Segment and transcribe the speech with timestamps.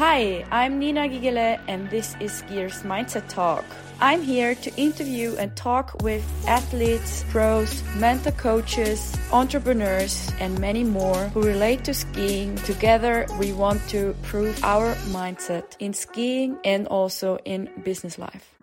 [0.00, 3.66] Hi, I'm Nina Gigele, and this is Skiers Mindset Talk.
[4.00, 11.28] I'm here to interview and talk with athletes, pros, mentor coaches, entrepreneurs, and many more
[11.34, 12.56] who relate to skiing.
[12.64, 18.56] Together, we want to prove our mindset in skiing and also in business life.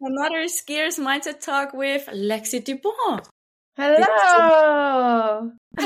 [0.00, 3.28] Another Skiers Mindset Talk with Lexi Dupont.
[3.76, 5.52] Hello.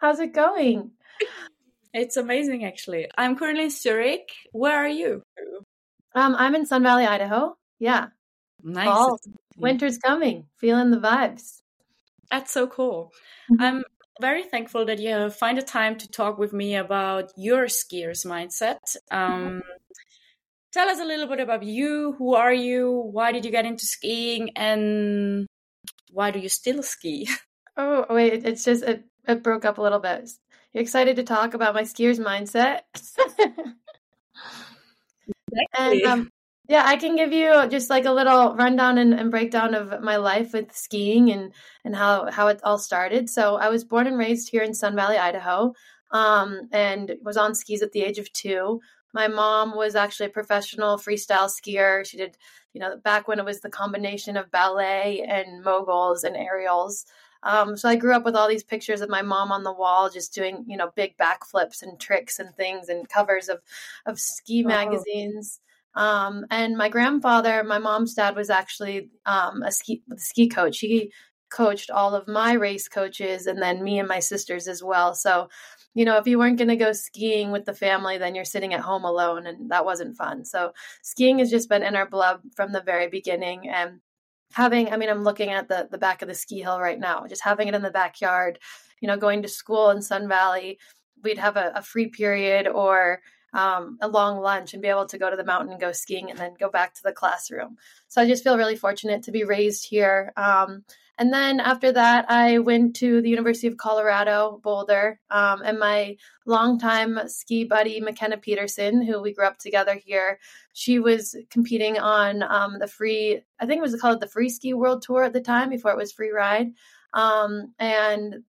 [0.00, 0.92] How's it going?
[1.94, 3.08] It's amazing, actually.
[3.16, 4.28] I'm currently in Zurich.
[4.50, 5.22] Where are you?
[6.16, 7.56] Um, I'm in Sun Valley, Idaho.
[7.78, 8.08] Yeah.
[8.64, 8.86] Nice.
[8.86, 9.20] Fall.
[9.56, 10.46] Winter's coming.
[10.58, 11.60] Feeling the vibes.
[12.32, 13.12] That's so cool.
[13.48, 13.62] Mm-hmm.
[13.62, 13.84] I'm
[14.20, 18.96] very thankful that you find the time to talk with me about your skier's mindset.
[19.12, 19.62] Um,
[20.72, 22.16] tell us a little bit about you.
[22.18, 23.08] Who are you?
[23.12, 24.50] Why did you get into skiing?
[24.56, 25.46] And
[26.10, 27.28] why do you still ski?
[27.76, 28.46] Oh, wait.
[28.46, 30.30] It's just, it, it broke up a little bit.
[30.74, 32.80] You excited to talk about my skier's mindset?
[35.78, 36.30] And um,
[36.68, 40.16] yeah, I can give you just like a little rundown and, and, breakdown of my
[40.16, 41.52] life with skiing and
[41.84, 43.30] and how how it all started.
[43.30, 45.74] So I was born and raised here in Sun Valley, Idaho,
[46.10, 48.80] um, and was on skis at the age of two.
[49.12, 52.04] My mom was actually a professional freestyle skier.
[52.04, 52.36] She did,
[52.72, 57.04] you know, back when it was the combination of ballet and moguls and aerials.
[57.44, 60.10] Um, so I grew up with all these pictures of my mom on the wall,
[60.10, 63.60] just doing, you know, big backflips and tricks and things, and covers of
[64.06, 65.60] of ski magazines.
[65.94, 70.78] Um, and my grandfather, my mom's dad, was actually um, a ski a ski coach.
[70.80, 71.12] He
[71.50, 75.14] coached all of my race coaches, and then me and my sisters as well.
[75.14, 75.48] So,
[75.94, 78.74] you know, if you weren't going to go skiing with the family, then you're sitting
[78.74, 80.44] at home alone, and that wasn't fun.
[80.44, 80.72] So,
[81.02, 84.00] skiing has just been in our blood from the very beginning, and
[84.54, 87.26] having i mean i'm looking at the the back of the ski hill right now
[87.28, 88.58] just having it in the backyard
[89.00, 90.78] you know going to school in sun valley
[91.22, 93.20] we'd have a, a free period or
[93.54, 96.28] um, a long lunch and be able to go to the mountain and go skiing
[96.28, 97.76] and then go back to the classroom.
[98.08, 100.84] So i just feel really fortunate to be raised here um,
[101.18, 106.16] and then after that, I went to the University of Colorado, Boulder, um, and my
[106.44, 110.40] longtime ski buddy, McKenna Peterson, who we grew up together here,
[110.72, 114.74] she was competing on um, the free, I think it was called the Free Ski
[114.74, 116.72] World Tour at the time before it was Free Ride.
[117.12, 118.42] Um, and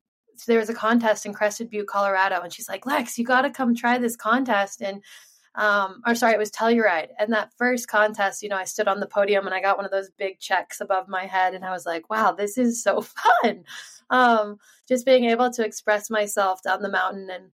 [0.48, 3.52] there was a contest in Crested Butte, Colorado, and she's like, Lex, you got to
[3.52, 4.82] come try this contest.
[4.82, 5.04] And
[5.56, 7.10] um, or sorry, it was Telluride.
[7.18, 9.86] And that first contest, you know, I stood on the podium and I got one
[9.86, 13.02] of those big checks above my head, and I was like, wow, this is so
[13.42, 13.64] fun.
[14.10, 14.58] Um,
[14.88, 17.52] just being able to express myself down the mountain and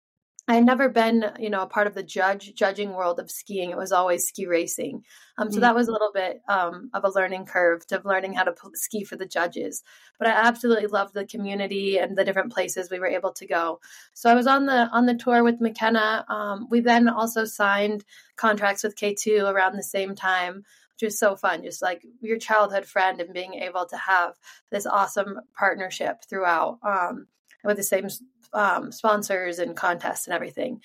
[0.50, 3.70] I had never been, you know, a part of the judge judging world of skiing.
[3.70, 5.04] It was always ski racing.
[5.38, 5.60] Um, so mm-hmm.
[5.60, 9.04] that was a little bit um, of a learning curve to learning how to ski
[9.04, 9.84] for the judges.
[10.18, 13.78] But I absolutely loved the community and the different places we were able to go.
[14.12, 16.24] So I was on the on the tour with McKenna.
[16.28, 20.64] Um, we then also signed contracts with K2 around the same time
[20.96, 24.34] which was so fun just like your childhood friend and being able to have
[24.70, 27.26] this awesome partnership throughout um,
[27.64, 28.08] with the same
[28.52, 30.80] um, sponsors and contests and everything.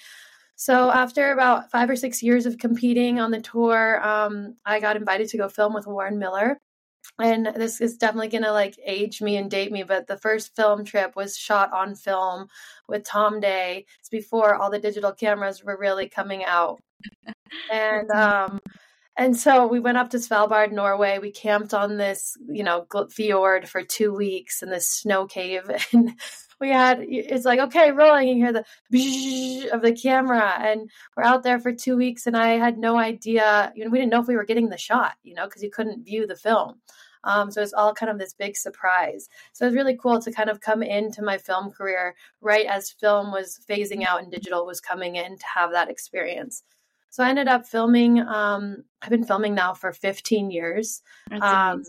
[0.56, 4.96] So after about five or six years of competing on the tour, um, I got
[4.96, 6.58] invited to go film with Warren Miller.
[7.20, 10.84] And this is definitely gonna like age me and date me, but the first film
[10.84, 12.48] trip was shot on film
[12.88, 13.86] with Tom Day.
[14.00, 16.80] It's before all the digital cameras were really coming out.
[17.72, 18.59] and um
[19.18, 21.20] and so we went up to Svalbard, Norway.
[21.20, 25.70] We camped on this, you know, fjord for two weeks in this snow cave.
[25.94, 26.14] And
[26.60, 31.44] we had it's like okay rolling you hear the of the camera and we're out
[31.44, 34.28] there for two weeks and i had no idea you know we didn't know if
[34.28, 36.76] we were getting the shot you know because you couldn't view the film
[37.24, 40.32] um, so it's all kind of this big surprise so it was really cool to
[40.32, 44.66] kind of come into my film career right as film was phasing out and digital
[44.66, 46.64] was coming in to have that experience
[47.16, 48.20] so I ended up filming.
[48.20, 51.02] Um, I've been filming now for 15 years.
[51.32, 51.86] Um,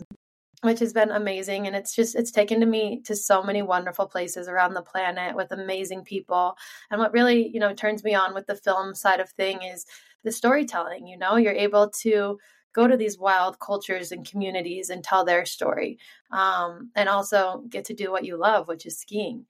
[0.61, 4.07] which has been amazing and it's just it's taken to me to so many wonderful
[4.07, 6.57] places around the planet with amazing people
[6.89, 9.85] and what really you know turns me on with the film side of thing is
[10.23, 11.35] the storytelling you know?
[11.35, 12.39] You're able to
[12.73, 15.99] go to these wild cultures and communities and tell their story
[16.31, 19.45] um, and also get to do what you love which is skiing.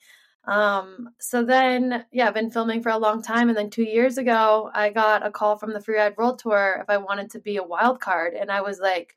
[0.45, 4.18] Um, so then yeah i've been filming for a long time and then two years
[4.18, 7.57] ago i got a call from the freeride world tour if i wanted to be
[7.57, 9.13] a wild card and i was like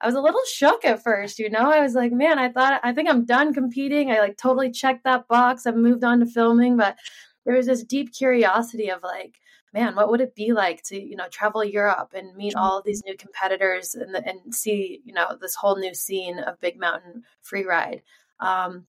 [0.00, 1.70] I was a little shook at first, you know.
[1.70, 4.10] I was like, man, I thought I think I'm done competing.
[4.10, 5.66] I like totally checked that box.
[5.66, 6.96] I've moved on to filming, but
[7.44, 9.36] there was this deep curiosity of like,
[9.72, 12.84] man, what would it be like to, you know, travel Europe and meet all of
[12.84, 17.24] these new competitors and and see, you know, this whole new scene of big mountain
[17.42, 18.02] free ride.
[18.40, 18.86] Um,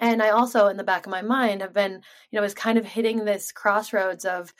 [0.00, 1.92] and I also, in the back of my mind, have been,
[2.30, 4.52] you know, was kind of hitting this crossroads of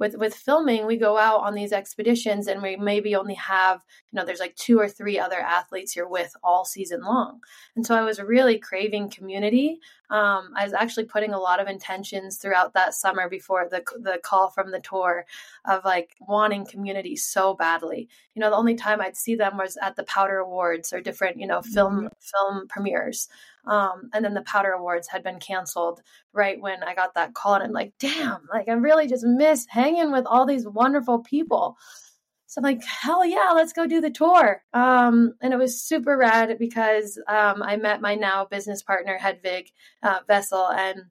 [0.00, 3.80] with with filming we go out on these expeditions and we maybe only have
[4.10, 7.40] you know there's like two or three other athletes you're with all season long.
[7.76, 9.78] And so i was really craving community.
[10.08, 14.18] Um, i was actually putting a lot of intentions throughout that summer before the the
[14.24, 15.26] call from the tour
[15.66, 18.08] of like wanting community so badly.
[18.34, 21.38] You know the only time i'd see them was at the powder awards or different
[21.38, 22.06] you know film mm-hmm.
[22.20, 23.28] film premieres
[23.66, 26.00] um, and then the Powder Awards had been canceled
[26.32, 27.54] right when I got that call.
[27.54, 31.76] And I'm like, damn, like I really just miss hanging with all these wonderful people.
[32.46, 34.60] So I'm like, hell yeah, let's go do the tour.
[34.72, 39.68] Um, and it was super rad because um, I met my now business partner, Hedvig
[40.02, 41.02] uh, Wessel, and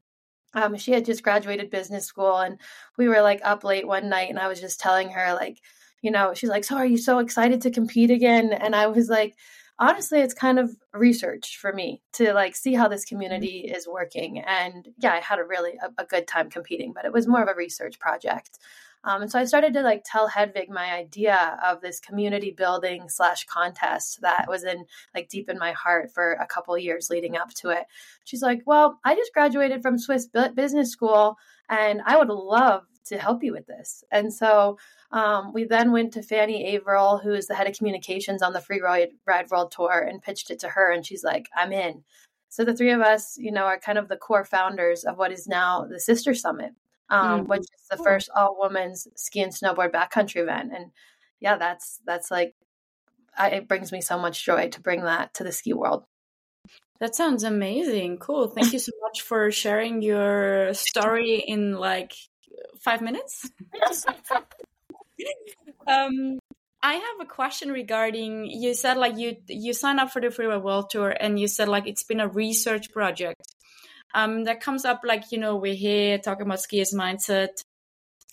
[0.54, 2.36] um, she had just graduated business school.
[2.36, 2.60] And
[2.98, 5.60] we were like up late one night, and I was just telling her, like,
[6.02, 8.52] you know, she's like, So are you so excited to compete again?
[8.52, 9.36] And I was like,
[9.80, 14.40] honestly it's kind of research for me to like see how this community is working.
[14.40, 17.42] And yeah i had a really a, a good time competing but it was more
[17.42, 18.60] of a research project.
[19.06, 23.08] Um, and so i started to like tell hedvig my idea of this community building
[23.08, 24.86] slash contest that was in
[25.16, 27.86] like deep in my heart for a couple years leading up to it.
[28.26, 31.38] She's like well i just graduated from swiss business school
[31.70, 34.04] and i would love to help you with this.
[34.12, 34.78] And so
[35.12, 38.62] um, we then went to Fanny Averill, who is the head of communications on the
[38.62, 40.92] Free Ride, Ride World Tour, and pitched it to her.
[40.92, 42.04] And she's like, I'm in.
[42.50, 45.32] So the three of us, you know, are kind of the core founders of what
[45.32, 46.74] is now the Sister Summit,
[47.10, 47.50] um, mm-hmm.
[47.50, 50.72] which is the first all women's ski and snowboard backcountry event.
[50.76, 50.92] And
[51.40, 52.56] yeah, that's that's like
[53.38, 56.04] I, it brings me so much joy to bring that to the ski world.
[57.00, 58.18] That sounds amazing.
[58.18, 58.48] Cool.
[58.48, 62.14] Thank you so much for sharing your story in like
[62.82, 63.50] five minutes.
[65.88, 66.40] um,
[66.82, 70.64] I have a question regarding you said like you you signed up for the Freeride
[70.64, 73.42] World Tour and you said like it's been a research project.
[74.16, 77.62] Um, that comes up like you know we're here talking about skiers mindset,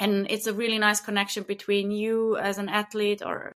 [0.00, 3.52] and it's a really nice connection between you as an athlete or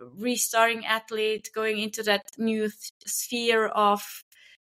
[0.00, 4.02] restarting athlete going into that new th- sphere of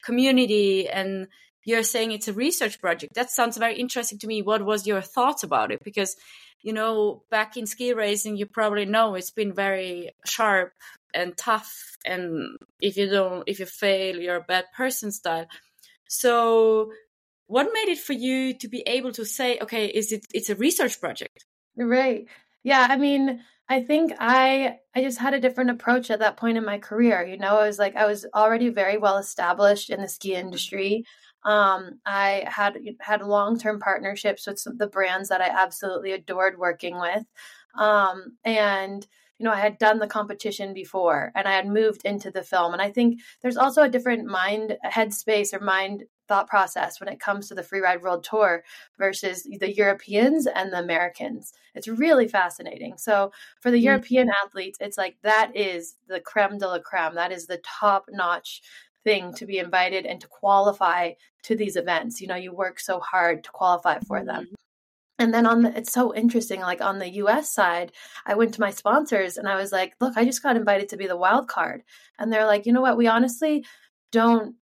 [0.04, 1.28] community and
[1.66, 5.02] you're saying it's a research project that sounds very interesting to me what was your
[5.02, 6.16] thoughts about it because
[6.62, 10.74] you know, back in ski racing, you probably know it's been very sharp
[11.14, 11.98] and tough.
[12.06, 15.48] And if you don't, if you fail, you're a bad person style.
[16.08, 16.92] So,
[17.48, 20.56] what made it for you to be able to say, okay, is it, it's a
[20.56, 21.46] research project?
[21.76, 22.28] Right.
[22.64, 22.86] Yeah.
[22.90, 26.66] I mean, I think I I just had a different approach at that point in
[26.66, 27.24] my career.
[27.24, 31.06] You know, I was like I was already very well established in the ski industry.
[31.44, 36.58] Um, I had had long term partnerships with some, the brands that I absolutely adored
[36.58, 37.24] working with,
[37.76, 39.08] um, and
[39.38, 42.74] you know I had done the competition before, and I had moved into the film.
[42.74, 47.20] And I think there's also a different mind headspace or mind thought process when it
[47.20, 48.64] comes to the free ride world tour
[48.98, 51.52] versus the Europeans and the Americans.
[51.74, 52.98] It's really fascinating.
[52.98, 53.86] So for the mm-hmm.
[53.86, 57.16] European athletes, it's like that is the creme de la creme.
[57.16, 58.62] That is the top notch
[59.10, 62.22] thing to be invited and to qualify to these events.
[62.22, 64.44] You know, you work so hard to qualify for them.
[64.44, 64.54] Mm-hmm.
[65.18, 66.62] And then on the, it's so interesting.
[66.62, 67.92] Like on the US side,
[68.28, 70.98] I went to my sponsors and I was like, look, I just got invited to
[70.98, 71.82] be the wild card.
[72.20, 72.98] And they're like, you know what?
[72.98, 73.66] We honestly
[74.12, 74.56] don't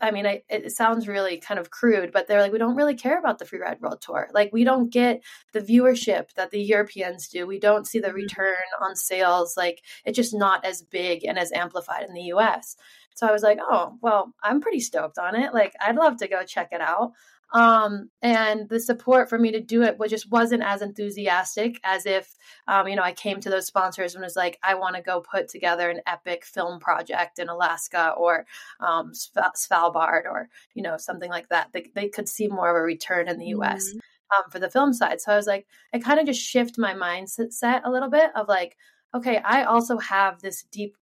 [0.00, 2.94] I mean, I, it sounds really kind of crude, but they're like, we don't really
[2.94, 4.28] care about the free ride world tour.
[4.32, 7.46] Like, we don't get the viewership that the Europeans do.
[7.46, 8.16] We don't see the mm-hmm.
[8.16, 9.56] return on sales.
[9.56, 12.76] Like, it's just not as big and as amplified in the US.
[13.14, 15.52] So I was like, oh, well, I'm pretty stoked on it.
[15.52, 17.12] Like, I'd love to go check it out.
[17.52, 22.06] Um, and the support for me to do it was just wasn't as enthusiastic as
[22.06, 22.34] if,
[22.66, 25.20] um, you know, I came to those sponsors and was like, I want to go
[25.20, 28.46] put together an epic film project in Alaska or
[28.80, 31.68] um, Svalbard or, you know, something like that.
[31.72, 33.88] They, they could see more of a return in the US.
[33.88, 33.98] Mm-hmm.
[34.34, 35.20] Um, for the film side.
[35.20, 38.30] So I was like, I kind of just shift my mindset set a little bit
[38.34, 38.78] of like,
[39.14, 40.96] okay, I also have this deep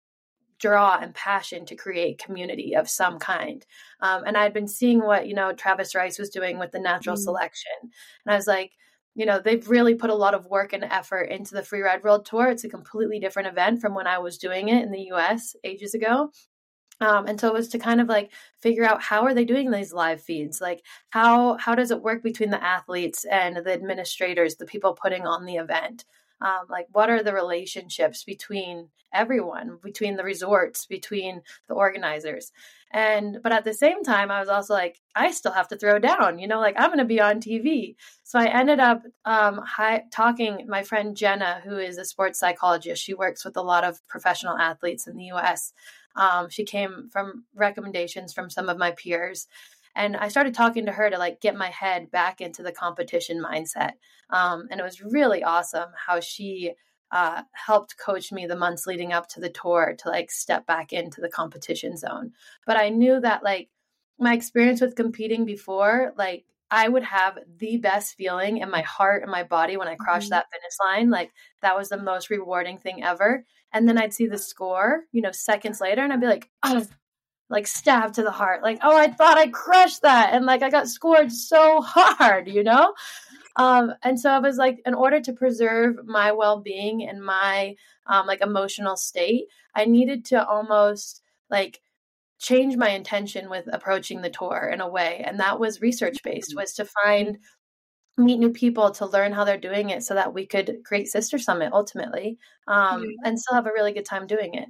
[0.59, 3.65] draw and passion to create community of some kind.
[4.00, 7.17] Um, and I'd been seeing what, you know, Travis Rice was doing with the natural
[7.17, 7.21] mm.
[7.21, 7.73] selection.
[7.83, 8.73] And I was like,
[9.15, 12.05] you know, they've really put a lot of work and effort into the Free Ride
[12.05, 12.49] World Tour.
[12.50, 15.95] It's a completely different event from when I was doing it in the US ages
[15.95, 16.31] ago.
[17.00, 19.71] Um, and so it was to kind of like figure out how are they doing
[19.71, 24.57] these live feeds like how how does it work between the athletes and the administrators
[24.57, 26.05] the people putting on the event
[26.40, 32.52] um, like what are the relationships between everyone between the resorts between the organizers?
[32.90, 35.99] And but at the same time i was also like i still have to throw
[35.99, 39.61] down you know like i'm going to be on tv so i ended up um,
[39.62, 43.85] hi- talking my friend jenna who is a sports psychologist she works with a lot
[43.85, 45.75] of professional athletes in the us
[46.16, 49.49] um, she came from recommendations from some of my peers
[49.99, 53.43] and I started talking to her to like get my head back into the competition
[53.43, 53.95] mindset.
[54.31, 56.73] Um, and it was really awesome how she
[57.11, 60.93] uh, helped coach me the months leading up to the tour to like step back
[60.93, 62.31] into the competition zone.
[62.64, 63.71] But I knew that like
[64.21, 69.23] my experience with competing before, like I would have the best feeling in my heart
[69.23, 70.35] and my body when I crossed mm-hmm.
[70.35, 71.11] that finish line.
[71.11, 73.45] Like that was the most rewarding thing ever.
[73.73, 76.87] And then I'd see the score, you know, seconds later, and I'd be like, oh,
[77.50, 78.62] like stabbed to the heart.
[78.62, 80.33] Like, oh, I thought I crushed that.
[80.33, 82.95] And like I got scored so hard, you know?
[83.57, 87.75] Um, and so I was like, in order to preserve my well being and my
[88.07, 91.81] um, like emotional state, I needed to almost like
[92.38, 96.50] change my intention with approaching the tour in a way and that was research based
[96.50, 96.61] mm-hmm.
[96.61, 97.38] was to find
[98.17, 101.38] meet new people to learn how they're doing it so that we could create sister
[101.38, 102.38] summit ultimately
[102.69, 103.11] um, mm-hmm.
[103.25, 104.69] and still have a really good time doing it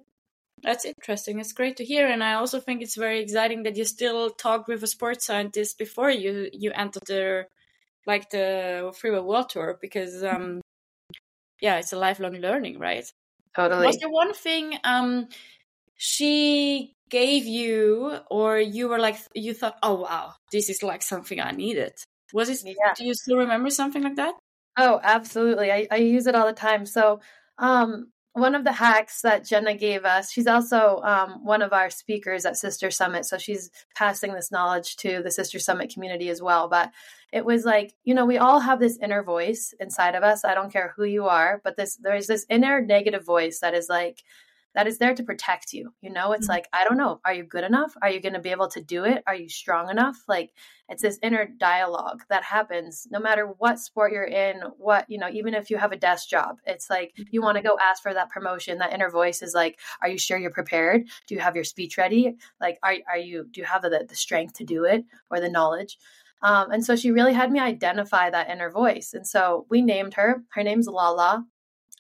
[0.63, 1.39] that's interesting.
[1.39, 4.69] It's great to hear and i also think it's very exciting that you still talked
[4.69, 7.47] with a sports scientist before you you entered the
[8.07, 10.61] like the freeride world tour because um
[11.61, 13.05] yeah it's a lifelong learning right?
[13.55, 13.87] Totally.
[13.87, 15.29] Was there one thing um
[15.97, 21.41] she gave you or you were like you thought oh wow this is like something
[21.41, 21.93] i needed.
[22.33, 22.95] Was it yeah.
[22.97, 24.35] do you still remember something like that?
[24.77, 25.73] Oh absolutely.
[25.73, 26.87] I, I use it all the time.
[26.87, 27.21] So
[27.59, 28.09] um
[28.41, 32.45] one of the hacks that Jenna gave us, she's also um, one of our speakers
[32.45, 33.27] at Sister Summit.
[33.27, 36.69] So she's passing this knowledge to the Sister Summit community as well.
[36.69, 36.91] But
[37.33, 40.45] it was like, you know, we all have this inner voice inside of us.
[40.45, 43.89] I don't care who you are, but this there's this inner negative voice that is
[43.89, 44.23] like,
[44.75, 45.93] that is there to protect you.
[46.01, 46.53] You know, it's mm-hmm.
[46.53, 47.95] like, I don't know, are you good enough?
[48.03, 49.23] Are you going to be able to do it?
[49.27, 50.17] Are you strong enough?
[50.29, 50.53] Like,
[50.89, 55.29] it's this inner dialogue that happens no matter what sport you're in, what, you know,
[55.31, 58.15] even if you have a desk job, it's like you want to go ask for
[58.15, 58.79] that promotion.
[58.79, 61.07] That inner voice is like, are you sure you're prepared?
[61.27, 62.37] Do you have your speech ready?
[62.61, 65.51] Like, are, are you, do you have the, the strength to do it or the
[65.51, 65.99] knowledge?
[66.41, 69.13] Um, and so she really had me identify that inner voice.
[69.13, 70.45] And so we named her.
[70.51, 71.45] Her name's Lala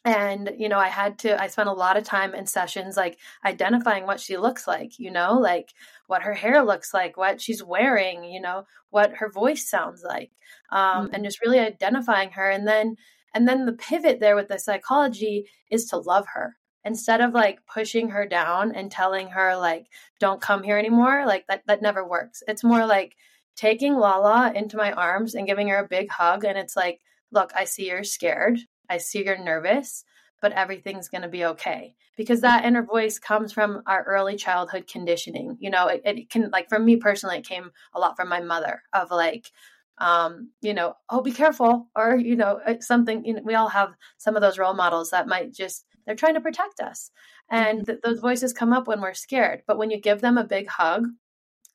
[0.05, 3.19] and you know i had to i spent a lot of time in sessions like
[3.45, 5.73] identifying what she looks like you know like
[6.07, 10.31] what her hair looks like what she's wearing you know what her voice sounds like
[10.71, 11.15] um, mm-hmm.
[11.15, 12.49] and just really identifying her.
[12.49, 12.97] And then
[13.35, 16.57] and then the pivot there with the psychology is to love her.
[16.85, 19.87] Instead of like pushing her down and telling her like
[20.21, 22.43] don't come here anymore like that that never works.
[22.49, 23.15] It's more like
[23.57, 26.45] taking lala into my arms and giving her a big hug.
[26.45, 27.01] And it's like
[27.31, 30.05] look i see you're scared I see you're nervous,
[30.41, 31.95] but everything's going to be okay.
[32.17, 35.57] Because that inner voice comes from our early childhood conditioning.
[35.61, 38.41] You know, it, it can, like, for me personally, it came a lot from my
[38.41, 39.51] mother of like,
[39.99, 43.69] um, you know, oh, be careful, or, you know, uh, something, you know, we all
[43.69, 47.11] have some of those role models that might just, they're trying to protect us.
[47.51, 47.85] And mm-hmm.
[47.85, 49.63] th- those voices come up when we're scared.
[49.67, 51.07] But when you give them a big hug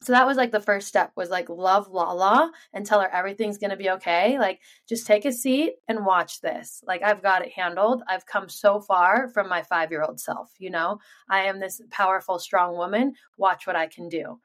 [0.04, 3.58] so that was like the first step was like love Lala and tell her everything's
[3.58, 4.38] going to be okay.
[4.38, 6.84] Like just take a seat and watch this.
[6.86, 8.04] Like I've got it handled.
[8.08, 11.00] I've come so far from my 5-year-old self, you know.
[11.30, 13.14] I am this powerful strong woman.
[13.38, 14.40] Watch what I can do.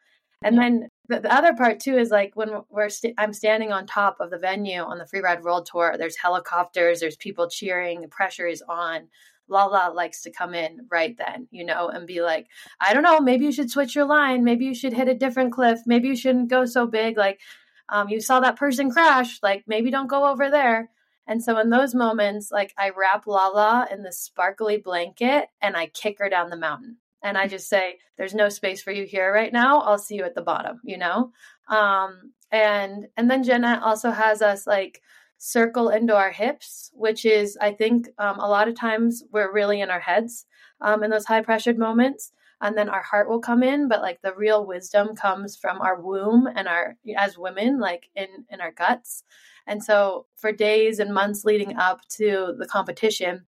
[0.44, 3.72] And then the, the other part too is like when we're i st- I'm standing
[3.72, 7.48] on top of the venue on the Free Ride World Tour, there's helicopters, there's people
[7.50, 9.08] cheering, the pressure is on.
[9.48, 12.46] Lala likes to come in right then, you know, and be like,
[12.80, 14.44] I don't know, maybe you should switch your line.
[14.44, 15.80] Maybe you should hit a different cliff.
[15.86, 17.16] Maybe you shouldn't go so big.
[17.16, 17.40] Like,
[17.88, 19.40] um, you saw that person crash.
[19.42, 20.90] Like, maybe don't go over there.
[21.28, 25.86] And so in those moments, like I wrap Lala in the sparkly blanket and I
[25.86, 26.96] kick her down the mountain.
[27.22, 29.80] And I just say, there's no space for you here right now.
[29.80, 31.32] I'll see you at the bottom, you know?
[31.68, 35.02] Um, and and then Jenna also has us like
[35.38, 39.80] circle into our hips, which is, I think, um, a lot of times we're really
[39.80, 40.46] in our heads
[40.80, 42.32] um, in those high pressured moments.
[42.60, 46.00] And then our heart will come in, but like the real wisdom comes from our
[46.00, 49.22] womb and our, as women, like in, in our guts.
[49.64, 53.46] And so for days and months leading up to the competition,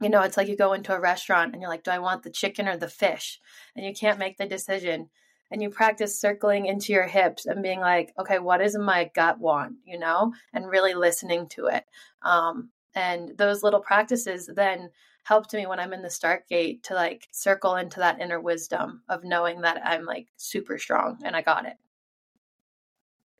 [0.00, 2.22] you know, it's like you go into a restaurant and you're like, do I want
[2.22, 3.38] the chicken or the fish?
[3.74, 5.08] And you can't make the decision
[5.50, 9.38] and you practice circling into your hips and being like, okay, what does my gut
[9.38, 11.84] want, you know, and really listening to it.
[12.22, 14.90] Um, and those little practices then
[15.24, 19.02] helped me when I'm in the start gate to like circle into that inner wisdom
[19.08, 21.76] of knowing that I'm like super strong and I got it.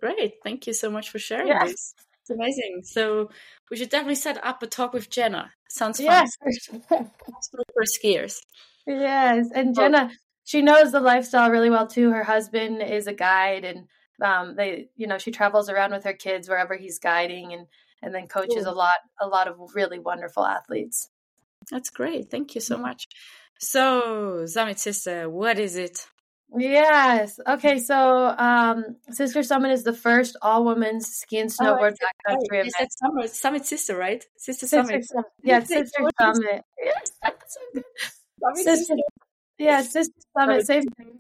[0.00, 0.35] Great.
[0.43, 1.71] Thank you so much for sharing yes.
[1.71, 1.95] this.
[2.23, 2.83] It's amazing.
[2.85, 3.31] So
[3.71, 5.52] we should definitely set up a talk with Jenna.
[5.69, 6.07] Sounds fun.
[6.07, 6.37] Yes.
[6.88, 8.40] for skiers.
[8.87, 9.49] Yes.
[9.55, 10.11] And Jenna,
[10.50, 12.11] she knows the lifestyle really well too.
[12.11, 13.87] Her husband is a guide, and
[14.21, 17.69] um, they, you know, she travels around with her kids wherever he's guiding, and
[18.02, 21.09] and then coaches a lot, a lot of really wonderful athletes.
[21.71, 22.33] That's great.
[22.33, 23.07] Thank you so much.
[23.61, 26.04] So, Summit Sister, what is it
[26.57, 27.38] Yes.
[27.47, 27.78] Okay.
[27.78, 32.61] So, um, Sister Summit is the first all women's ski and oh, snowboard oh, backcountry
[32.61, 32.75] event.
[32.80, 34.25] Is Summit, Summit Sister, right?
[34.37, 35.04] Sister, Sister Summit.
[35.04, 35.26] Summit.
[35.45, 36.64] Yeah, Sister Summit.
[36.83, 38.57] Yes, that's so good.
[38.57, 38.95] Sister,
[39.61, 40.67] yeah, Sister Summit.
[40.67, 41.19] Same thing.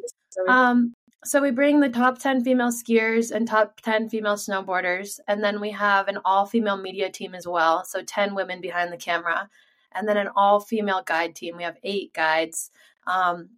[0.48, 0.94] Um,
[1.24, 5.20] so we bring the top 10 female skiers and top 10 female snowboarders.
[5.28, 7.84] And then we have an all female media team as well.
[7.84, 9.48] So 10 women behind the camera.
[9.92, 11.56] And then an all female guide team.
[11.56, 12.70] We have eight guides.
[13.06, 13.50] Um,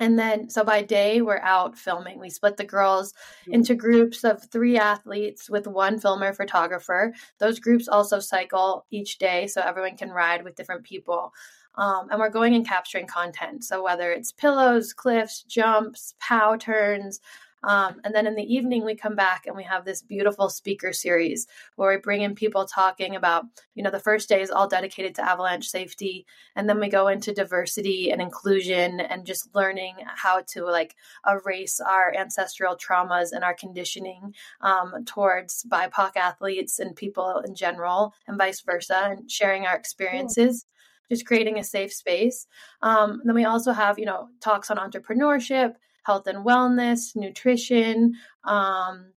[0.00, 2.20] and then, so by day, we're out filming.
[2.20, 3.54] We split the girls mm-hmm.
[3.54, 7.12] into groups of three athletes with one filmer photographer.
[7.38, 11.32] Those groups also cycle each day, so everyone can ride with different people.
[11.78, 13.64] Um, and we're going and capturing content.
[13.64, 17.20] So whether it's pillows, cliffs, jumps, pow turns,
[17.64, 20.92] um, and then in the evening, we come back and we have this beautiful speaker
[20.92, 23.44] series where we bring in people talking about,
[23.74, 26.24] you know, the first day is all dedicated to avalanche safety.
[26.54, 30.94] And then we go into diversity and inclusion and just learning how to like
[31.26, 38.14] erase our ancestral traumas and our conditioning um, towards BIPOC athletes and people in general
[38.28, 40.64] and vice versa and sharing our experiences.
[40.64, 40.74] Cool
[41.08, 42.46] just creating a safe space.
[42.82, 45.74] Um, then we also have, you know, talks on entrepreneurship,
[46.04, 49.12] health and wellness, nutrition, um,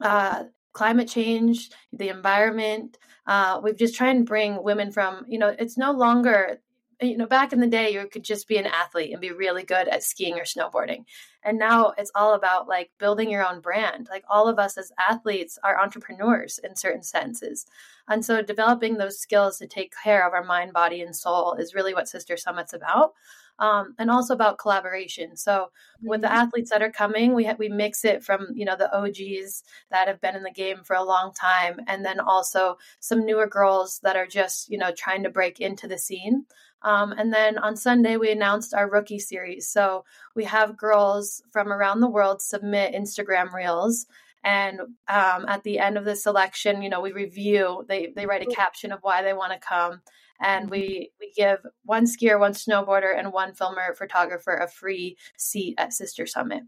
[0.00, 2.96] uh, climate change, the environment.
[3.26, 6.60] Uh, we've just tried and bring women from, you know, it's no longer,
[7.00, 9.62] you know, back in the day, you could just be an athlete and be really
[9.62, 11.04] good at skiing or snowboarding.
[11.42, 14.08] And now it's all about like building your own brand.
[14.10, 17.66] Like all of us as athletes are entrepreneurs in certain senses.
[18.08, 21.74] And so developing those skills to take care of our mind, body, and soul is
[21.74, 23.12] really what Sister Summit's about
[23.60, 25.36] um, and also about collaboration.
[25.36, 25.70] So
[26.02, 26.36] with the mm-hmm.
[26.36, 30.08] athletes that are coming, we ha- we mix it from you know the OGs that
[30.08, 34.00] have been in the game for a long time, and then also some newer girls
[34.02, 36.46] that are just you know trying to break into the scene.
[36.82, 39.68] Um, and then on Sunday, we announced our rookie series.
[39.68, 44.06] So we have girls from around the world submit Instagram reels.
[44.42, 48.42] And um, at the end of the selection, you know, we review, they, they write
[48.42, 50.00] a caption of why they want to come
[50.40, 55.74] and we we give one skier, one snowboarder, and one filmer photographer a free seat
[55.78, 56.62] at Sister Summit.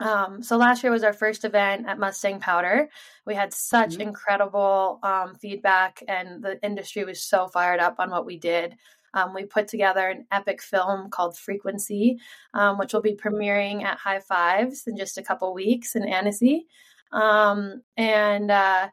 [0.00, 2.88] Um, so last year was our first event at Mustang Powder.
[3.26, 4.00] We had such mm-hmm.
[4.00, 8.76] incredible um, feedback, and the industry was so fired up on what we did.
[9.14, 12.18] Um, we put together an epic film called Frequency,
[12.52, 16.66] um, which will be premiering at High Fives in just a couple weeks in Annecy.
[17.12, 18.88] Um, and uh,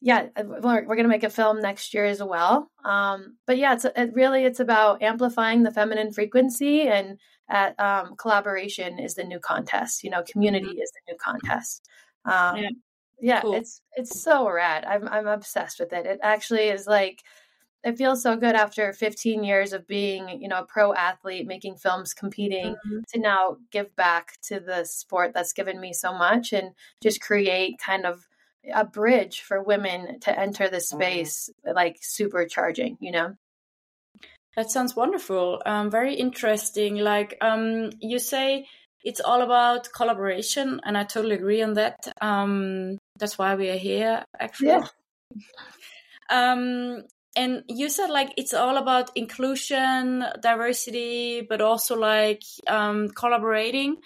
[0.00, 2.70] yeah, uh, we're, we're going to make a film next year as well.
[2.84, 8.16] Um, but yeah, it's it really it's about amplifying the feminine frequency and at um,
[8.16, 10.02] collaboration is the new contest.
[10.02, 10.80] You know, community mm-hmm.
[10.80, 11.88] is the new contest.
[12.24, 12.68] Um, yeah,
[13.20, 13.54] yeah cool.
[13.54, 14.84] it's it's so rad.
[14.84, 16.06] I'm I'm obsessed with it.
[16.06, 17.22] It actually is like
[17.84, 21.76] it feels so good after 15 years of being you know a pro athlete making
[21.76, 22.98] films competing mm-hmm.
[23.08, 27.78] to now give back to the sport that's given me so much and just create
[27.78, 28.26] kind of
[28.72, 30.96] a bridge for women to enter the mm-hmm.
[30.96, 33.34] space like supercharging you know
[34.56, 38.66] that sounds wonderful um, very interesting like um, you say
[39.04, 43.78] it's all about collaboration and i totally agree on that um, that's why we are
[43.78, 44.86] here actually yeah.
[46.30, 47.02] um,
[47.34, 53.96] and you said like it's all about inclusion diversity but also like um, collaborating.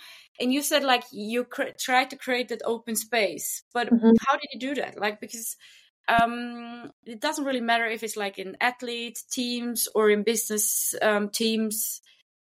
[0.41, 3.62] And you said like you cr- tried to create that open space.
[3.73, 4.12] But mm-hmm.
[4.27, 4.99] how did you do that?
[4.99, 5.57] Like because
[6.09, 11.31] um, it doesn't really matter if it's like in athlete teams or in business um,
[11.31, 12.01] teams.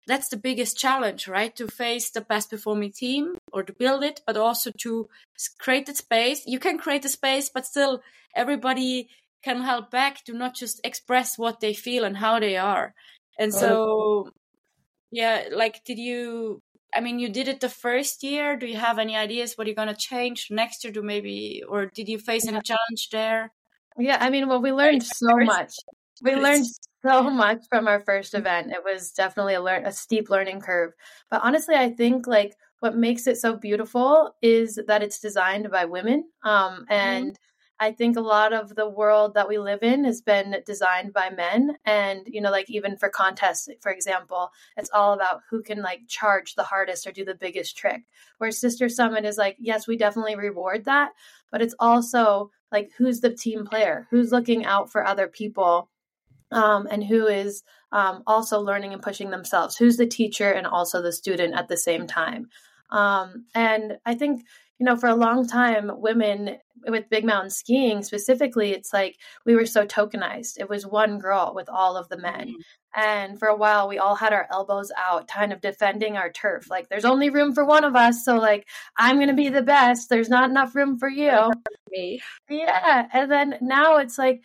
[0.05, 1.55] That's the biggest challenge right?
[1.55, 5.07] To face the best performing team or to build it but also to
[5.57, 6.43] create the space.
[6.45, 8.01] You can create the space but still
[8.35, 9.09] everybody
[9.43, 12.93] can help back to not just express what they feel and how they are
[13.39, 14.29] and so
[15.11, 16.61] yeah like did you
[16.93, 18.57] I mean, you did it the first year.
[18.57, 20.91] Do you have any ideas what you're going to change next year?
[20.91, 23.51] Do maybe, or did you face any challenge there?
[23.97, 25.73] Yeah, I mean, well, we learned so much.
[26.21, 26.65] We learned
[27.03, 28.71] so much from our first event.
[28.71, 30.93] It was definitely a learn a steep learning curve.
[31.29, 35.85] But honestly, I think like what makes it so beautiful is that it's designed by
[35.85, 36.25] women.
[36.43, 36.83] Um, mm-hmm.
[36.89, 37.48] and mm-hmm.
[37.81, 41.29] I think a lot of the world that we live in has been designed by
[41.29, 41.77] men.
[41.85, 46.01] And, you know, like even for contests, for example, it's all about who can like
[46.07, 48.01] charge the hardest or do the biggest trick.
[48.37, 51.11] Where Sister Summit is like, yes, we definitely reward that,
[51.51, 55.89] but it's also like who's the team player, who's looking out for other people,
[56.51, 61.01] um, and who is um, also learning and pushing themselves, who's the teacher and also
[61.01, 62.49] the student at the same time.
[62.91, 64.43] Um, and I think,
[64.79, 69.53] you know, for a long time, women with big mountain skiing specifically, it's like we
[69.53, 70.59] were so tokenized.
[70.59, 72.47] It was one girl with all of the men.
[72.47, 72.61] Mm-hmm.
[72.95, 76.69] And for a while, we all had our elbows out, kind of defending our turf.
[76.69, 78.25] Like, there's only room for one of us.
[78.25, 80.09] So, like, I'm going to be the best.
[80.09, 81.51] There's not enough room for you.
[81.91, 82.21] Me.
[82.49, 83.07] Yeah.
[83.13, 84.43] And then now it's like,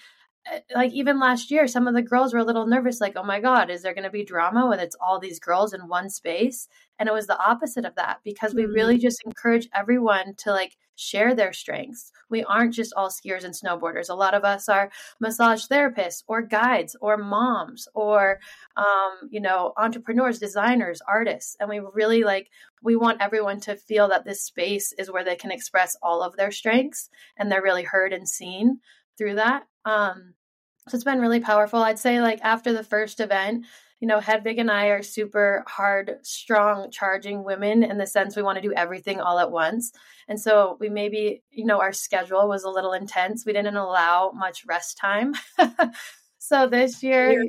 [0.75, 3.41] like even last year some of the girls were a little nervous like oh my
[3.41, 6.69] god is there going to be drama when it's all these girls in one space?
[6.99, 9.03] And it was the opposite of that because we really mm-hmm.
[9.03, 12.13] just encourage everyone to like share their strengths.
[12.31, 14.11] We aren't just all skiers and snowboarders.
[14.11, 18.39] A lot of us are massage therapists or guides or moms or
[18.77, 21.57] um, you know entrepreneurs designers artists.
[21.59, 22.49] And we really like
[22.83, 26.37] we want everyone to feel that this space is where they can express all of
[26.37, 28.79] their strengths and they're really heard and seen
[29.19, 30.35] through that um,
[30.89, 33.65] so it's been really powerful i'd say like after the first event
[34.05, 38.43] you know, Hedvig and I are super hard, strong, charging women in the sense we
[38.43, 39.93] want to do everything all at once.
[40.29, 43.47] And so we maybe, you know, our schedule was a little intense.
[43.47, 45.33] We didn't allow much rest time.
[46.39, 47.47] so this year,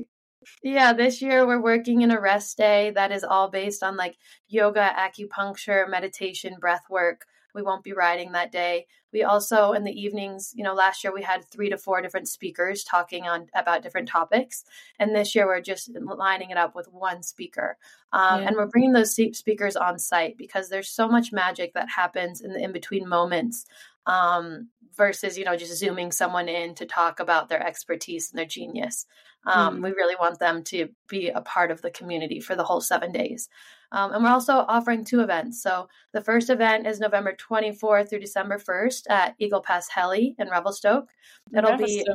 [0.63, 4.15] yeah, this year we're working in a rest day that is all based on like
[4.47, 7.25] yoga, acupuncture, meditation, breath work.
[7.55, 8.85] We won't be riding that day.
[9.11, 12.27] We also in the evenings, you know, last year we had 3 to 4 different
[12.27, 14.65] speakers talking on about different topics,
[14.99, 17.77] and this year we're just lining it up with one speaker.
[18.11, 18.47] Um, yeah.
[18.47, 22.53] and we're bringing those speakers on site because there's so much magic that happens in
[22.53, 23.65] the in between moments
[24.05, 28.45] um, versus you know just zooming someone in to talk about their expertise and their
[28.45, 29.05] genius
[29.45, 29.83] um, mm.
[29.83, 33.11] we really want them to be a part of the community for the whole seven
[33.11, 33.49] days
[33.95, 38.19] um, and we're also offering two events so the first event is november 24th through
[38.19, 41.09] december 1st at eagle pass heli in revelstoke
[41.57, 42.05] it'll be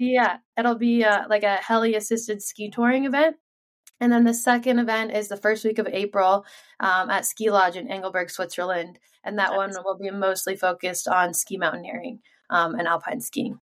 [0.00, 3.36] yeah it'll be uh, like a heli assisted ski touring event
[4.00, 6.46] and then the second event is the first week of April
[6.80, 8.98] um, at Ski Lodge in Engelberg, Switzerland.
[9.24, 13.58] And that one will be mostly focused on ski mountaineering um, and alpine skiing.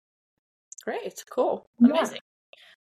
[0.85, 2.20] Great, cool, amazing.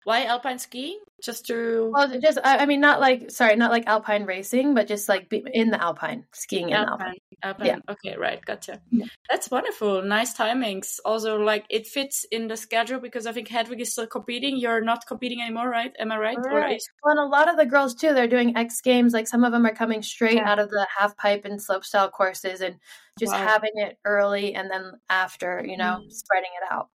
[0.04, 1.00] Why alpine skiing?
[1.22, 5.08] Just to well, just I mean, not like sorry, not like alpine racing, but just
[5.08, 7.14] like in the alpine skiing in alpine.
[7.42, 7.66] alpine.
[7.66, 7.78] Yeah.
[7.88, 8.82] Okay, right, gotcha.
[8.90, 9.06] Yeah.
[9.30, 10.02] That's wonderful.
[10.02, 10.98] Nice timings.
[11.02, 14.58] Also, like it fits in the schedule because I think Hedvig is still competing.
[14.58, 15.92] You're not competing anymore, right?
[15.98, 16.36] Am I right?
[16.36, 16.82] Right.
[17.02, 18.12] Well, and a lot of the girls too.
[18.12, 19.14] They're doing X Games.
[19.14, 20.50] Like some of them are coming straight yeah.
[20.50, 22.76] out of the half pipe and slopestyle courses and
[23.18, 23.46] just wow.
[23.46, 26.12] having it early and then after, you know, mm.
[26.12, 26.88] spreading it out.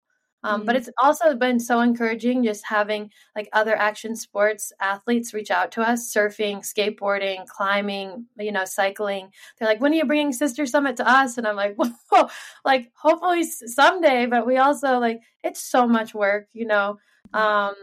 [0.43, 0.65] Um, mm-hmm.
[0.65, 5.71] But it's also been so encouraging just having like other action sports athletes reach out
[5.73, 9.29] to us surfing, skateboarding, climbing, you know, cycling.
[9.57, 11.37] They're like, when are you bringing Sister Summit to us?
[11.37, 11.75] And I'm like,
[12.09, 12.29] whoa,
[12.63, 14.25] like hopefully someday.
[14.25, 16.97] But we also like, it's so much work, you know.
[17.33, 17.75] Um,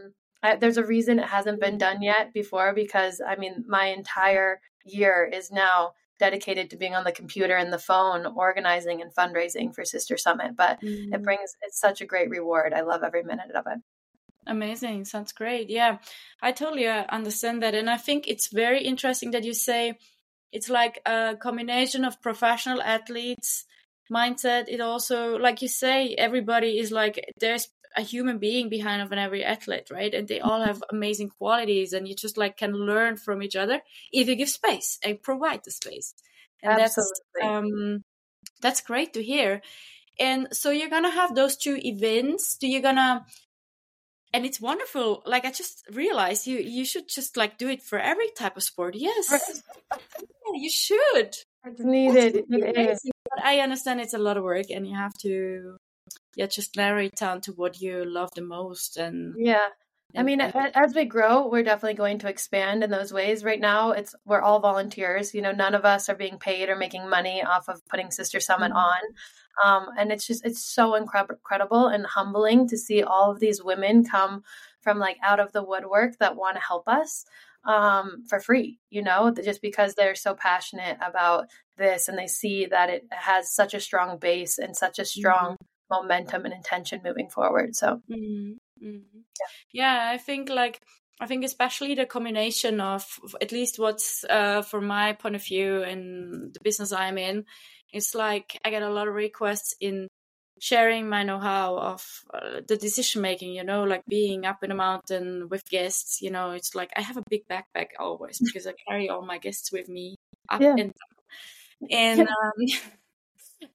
[0.43, 4.61] I, there's a reason it hasn't been done yet before because I mean, my entire
[4.85, 9.75] year is now dedicated to being on the computer and the phone organizing and fundraising
[9.75, 11.13] for sister summit but mm.
[11.13, 12.73] it brings it's such a great reward.
[12.73, 13.81] I love every minute of it.
[14.47, 15.05] Amazing.
[15.05, 15.71] Sounds great.
[15.71, 15.99] Yeah.
[16.41, 19.99] I totally uh, understand that and i think it's very interesting that you say
[20.53, 23.67] it's like a combination of professional athletes
[24.11, 24.65] mindset.
[24.69, 29.19] It also like you say everybody is like there's a human being behind of an
[29.19, 30.13] every athlete, right?
[30.13, 33.81] And they all have amazing qualities, and you just like can learn from each other
[34.13, 36.15] if you give space and provide the space.
[36.63, 37.15] And Absolutely.
[37.41, 38.05] that's um,
[38.61, 39.63] that's great to hear.
[40.19, 42.57] And so you're gonna have those two events.
[42.57, 43.25] Do you gonna?
[44.33, 45.23] And it's wonderful.
[45.25, 48.63] Like I just realized you you should just like do it for every type of
[48.63, 48.95] sport.
[48.95, 49.97] Yes, yeah,
[50.55, 51.35] you should.
[51.65, 52.37] It's needed.
[52.37, 52.99] It
[53.31, 55.77] but I understand it's a lot of work, and you have to
[56.37, 59.69] yeah just narrow it down to what you love the most and yeah
[60.15, 63.45] I mean, as we grow, we're definitely going to expand in those ways.
[63.45, 65.35] Right now, it's we're all volunteers.
[65.35, 68.41] You know, none of us are being paid or making money off of putting Sister
[68.41, 68.77] Summit mm-hmm.
[68.77, 69.01] on.
[69.65, 74.05] Um, and it's just it's so incredible and humbling to see all of these women
[74.05, 74.43] come
[74.81, 77.25] from like out of the woodwork that want to help us
[77.65, 78.79] um, for free.
[78.91, 81.47] You know, just because they're so passionate about
[81.77, 85.55] this and they see that it has such a strong base and such a strong.
[85.55, 87.75] Mm-hmm momentum and intention moving forward.
[87.77, 88.53] So, mm-hmm.
[88.81, 89.47] Yeah.
[89.73, 90.81] yeah, I think like
[91.21, 93.07] I think especially the combination of
[93.41, 97.45] at least what's uh, from my point of view in the business I'm in,
[97.93, 100.09] it's like I get a lot of requests in
[100.61, 104.75] sharing my know-how of uh, the decision making you know like being up in a
[104.75, 108.73] mountain with guests you know it's like i have a big backpack always because i
[108.89, 110.17] carry all my guests with me
[110.49, 110.71] up yeah.
[110.71, 112.27] and down and um,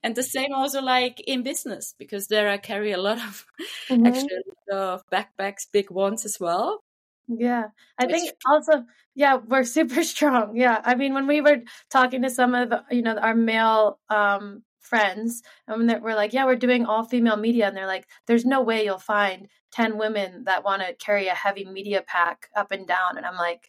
[0.02, 3.44] and the same also like in business because there I carry a lot of
[3.88, 4.06] mm-hmm.
[4.06, 4.28] actually
[4.72, 6.82] of backpacks, big ones as well.
[7.28, 7.66] Yeah.
[7.98, 10.56] I think also, yeah, we're super strong.
[10.56, 10.80] Yeah.
[10.84, 11.58] I mean, when we were
[11.90, 16.56] talking to some of, you know, our male um, friends, and we're like, yeah, we're
[16.56, 17.68] doing all female media.
[17.68, 21.34] And they're like, there's no way you'll find 10 women that want to carry a
[21.34, 23.16] heavy media pack up and down.
[23.16, 23.68] And I'm like,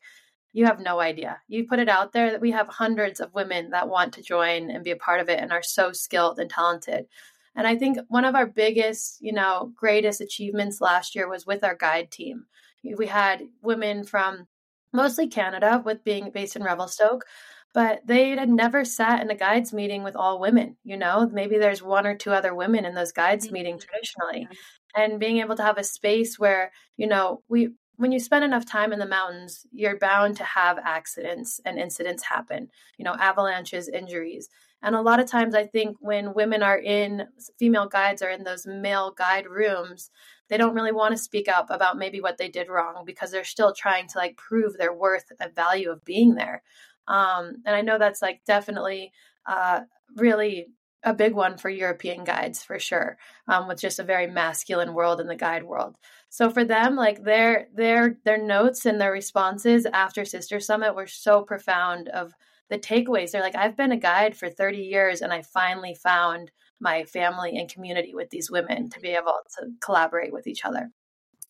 [0.53, 1.41] you have no idea.
[1.47, 4.69] You put it out there that we have hundreds of women that want to join
[4.69, 7.07] and be a part of it and are so skilled and talented.
[7.55, 11.63] And I think one of our biggest, you know, greatest achievements last year was with
[11.63, 12.45] our guide team.
[12.83, 14.47] We had women from
[14.91, 17.25] mostly Canada, with being based in Revelstoke,
[17.73, 20.77] but they had never sat in a guides meeting with all women.
[20.83, 23.53] You know, maybe there's one or two other women in those guides mm-hmm.
[23.53, 24.47] meetings traditionally.
[24.95, 28.65] And being able to have a space where, you know, we, when you spend enough
[28.65, 33.87] time in the mountains, you're bound to have accidents and incidents happen, you know, avalanches,
[33.87, 34.49] injuries.
[34.81, 37.27] And a lot of times, I think when women are in
[37.57, 40.09] female guides are in those male guide rooms,
[40.49, 43.43] they don't really want to speak up about maybe what they did wrong because they're
[43.43, 46.63] still trying to like prove their worth and value of being there.
[47.07, 49.11] Um, and I know that's like definitely
[49.45, 49.81] uh,
[50.15, 50.67] really
[51.03, 55.19] a big one for European guides for sure, um, with just a very masculine world
[55.19, 55.97] in the guide world.
[56.33, 61.05] So for them, like their their their notes and their responses after Sister Summit were
[61.05, 62.33] so profound of
[62.71, 63.29] the takeaways.
[63.29, 67.55] They're like, I've been a guide for 30 years and I finally found my family
[67.55, 70.89] and community with these women to be able to collaborate with each other.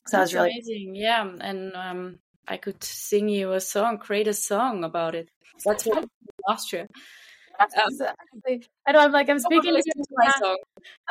[0.08, 0.96] So That's that was really amazing.
[0.96, 1.32] Yeah.
[1.40, 5.30] And um, I could sing you a song, create a song about it.
[5.64, 6.10] That's what
[6.46, 6.82] Austria.
[6.82, 6.88] Um,
[7.76, 8.68] exactly.
[8.88, 9.00] I know.
[9.00, 10.58] I'm like I'm speaking to my song.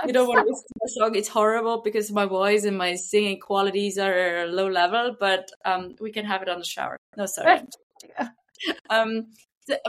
[0.06, 1.16] You don't want to listen to my song.
[1.16, 5.16] It's horrible because my voice and my singing qualities are low level.
[5.18, 6.96] But um, we can have it on the shower.
[7.16, 7.60] No, sorry.
[8.90, 9.26] um,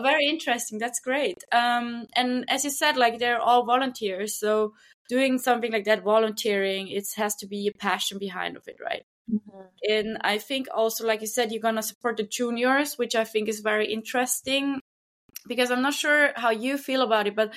[0.01, 0.79] very interesting.
[0.79, 1.43] That's great.
[1.51, 4.73] Um, and as you said, like they're all volunteers, so
[5.09, 9.03] doing something like that, volunteering, it has to be a passion behind of it, right?
[9.31, 9.61] Mm-hmm.
[9.89, 13.49] And I think also, like you said, you're gonna support the juniors, which I think
[13.49, 14.79] is very interesting
[15.47, 17.53] because I'm not sure how you feel about it, but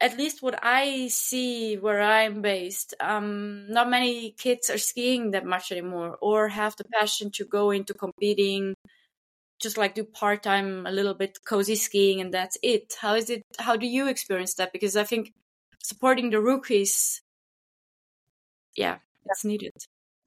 [0.00, 5.44] at least what I see where I'm based, um, not many kids are skiing that
[5.46, 8.74] much anymore or have the passion to go into competing
[9.60, 12.94] just like do part time a little bit cozy skiing and that's it.
[13.00, 13.42] How is it?
[13.58, 14.72] How do you experience that?
[14.72, 15.32] Because I think
[15.82, 17.22] supporting the rookies,
[18.76, 19.72] yeah, it's needed.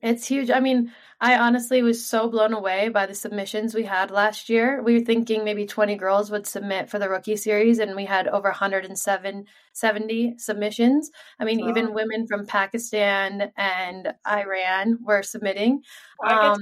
[0.03, 0.51] It's huge.
[0.51, 4.83] I mean, I honestly was so blown away by the submissions we had last year.
[4.83, 8.27] We were thinking maybe 20 girls would submit for the rookie series, and we had
[8.27, 11.09] over 107 70 submissions.
[11.39, 15.83] I mean, even women from Pakistan and Iran were submitting.
[16.27, 16.59] Um,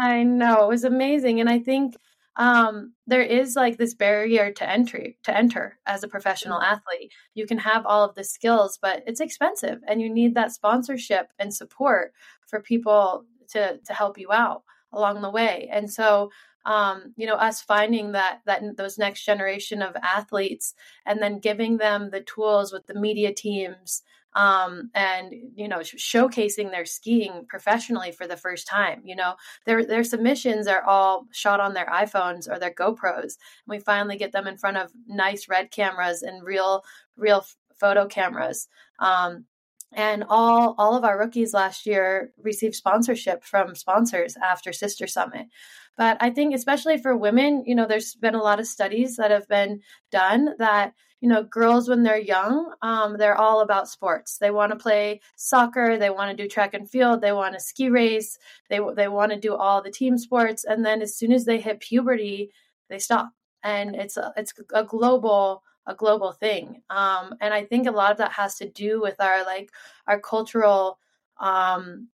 [0.00, 1.94] I know it was amazing, and I think
[2.38, 6.72] um, there is like this barrier to entry to enter as a professional mm-hmm.
[6.72, 7.12] athlete.
[7.34, 11.28] You can have all of the skills, but it's expensive, and you need that sponsorship
[11.38, 12.12] and support
[12.48, 15.68] for people to to help you out along the way.
[15.70, 16.30] And so,
[16.64, 20.74] um, you know, us finding that that those next generation of athletes,
[21.06, 24.02] and then giving them the tools with the media teams
[24.34, 29.02] um, and you know showcasing their skiing professionally for the first time.
[29.04, 29.34] You know
[29.66, 34.16] their their submissions are all shot on their iPhones or their GoPros, and we finally
[34.16, 36.84] get them in front of nice red cameras and real
[37.16, 38.68] real photo cameras.
[39.00, 39.44] Um,
[39.92, 45.46] and all all of our rookies last year received sponsorship from sponsors after Sister Summit.
[45.96, 49.30] But I think especially for women, you know, there's been a lot of studies that
[49.30, 54.38] have been done that you know, girls when they're young, um, they're all about sports.
[54.38, 57.60] They want to play soccer, they want to do track and field, they want to
[57.60, 58.38] ski race,
[58.70, 61.60] they they want to do all the team sports, and then as soon as they
[61.60, 62.52] hit puberty,
[62.88, 63.32] they stop.
[63.64, 66.82] And it's a, it's a global a global thing.
[66.90, 69.70] Um, and I think a lot of that has to do with our like
[70.06, 70.98] our cultural
[71.40, 72.08] um,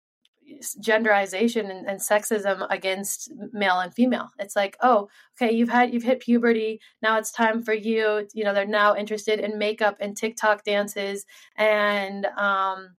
[0.79, 4.29] genderization and, and, sexism against male and female.
[4.39, 6.81] It's like, oh, okay, you've had you've hit puberty.
[7.01, 8.27] Now it's time for you.
[8.33, 12.95] You know, they're now interested in makeup and TikTok dances and um,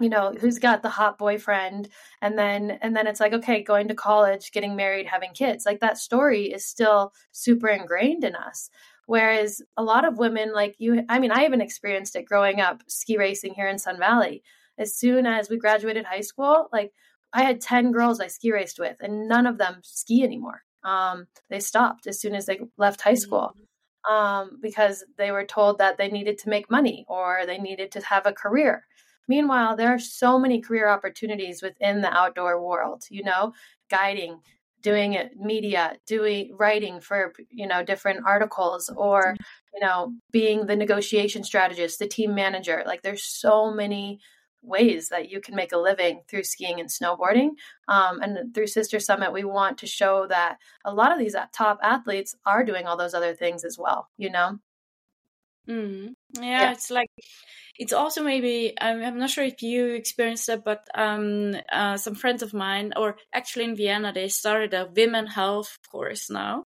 [0.00, 1.88] you know, who's got the hot boyfriend
[2.20, 5.64] and then and then it's like, okay, going to college, getting married, having kids.
[5.64, 8.70] Like that story is still super ingrained in us.
[9.06, 12.82] Whereas a lot of women like you I mean, I even experienced it growing up
[12.88, 14.42] ski racing here in Sun Valley
[14.78, 16.92] as soon as we graduated high school, like
[17.32, 20.62] I had 10 girls I ski raced with, and none of them ski anymore.
[20.84, 23.54] Um, they stopped as soon as they left high school
[24.08, 28.00] um, because they were told that they needed to make money or they needed to
[28.02, 28.86] have a career.
[29.28, 33.52] Meanwhile, there are so many career opportunities within the outdoor world, you know,
[33.90, 34.38] guiding,
[34.86, 39.34] doing it media doing writing for you know different articles or
[39.74, 44.20] you know being the negotiation strategist the team manager like there's so many
[44.62, 47.50] ways that you can make a living through skiing and snowboarding.
[47.88, 51.78] Um, and through Sister Summit, we want to show that a lot of these top
[51.82, 54.58] athletes are doing all those other things as well, you know?
[55.68, 56.14] Mm.
[56.34, 57.10] Yeah, yeah, it's like
[57.78, 62.14] it's also maybe I'm, I'm, not sure if you experienced it, but um, uh, some
[62.14, 66.64] friends of mine, or actually in Vienna, they started a women health course now,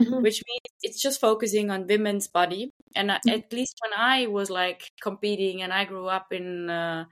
[0.00, 0.22] mm-hmm.
[0.22, 2.70] which means it's just focusing on women's body.
[2.94, 3.30] And mm-hmm.
[3.30, 7.04] at least when I was like competing, and I grew up in uh,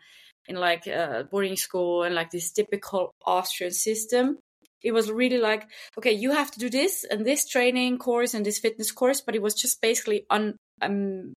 [0.47, 4.39] in like uh, boarding school and like this typical Austrian system,
[4.83, 8.47] it was really like okay you have to do this and this training course and
[8.47, 11.35] this fitness course but it was just basically on um,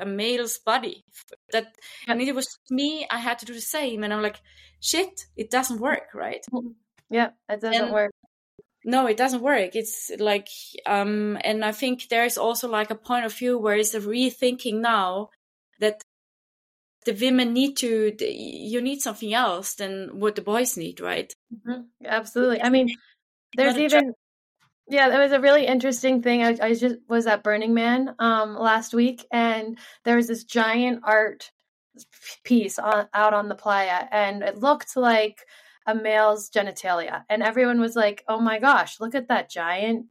[0.00, 1.04] a male's body.
[1.52, 1.74] That
[2.06, 4.40] and it was me i had to do the same and i'm like
[4.80, 6.44] shit it doesn't work right?
[7.10, 8.12] Yeah it doesn't and, work.
[8.84, 9.74] No it doesn't work.
[9.74, 10.48] It's like
[10.86, 14.80] um and i think there's also like a point of view where it's a rethinking
[14.80, 15.30] now
[15.80, 16.02] that
[17.04, 21.32] the women need to you need something else than what the boys need right?
[21.52, 21.82] Mm-hmm.
[22.04, 22.62] absolutely.
[22.62, 22.88] I mean
[23.56, 24.12] there's even
[24.90, 26.42] yeah, that was a really interesting thing.
[26.42, 31.00] I, I just was at Burning Man um, last week, and there was this giant
[31.04, 31.50] art
[32.44, 35.44] piece on, out on the playa, and it looked like
[35.86, 40.06] a male's genitalia, and everyone was like, "Oh my gosh, look at that giant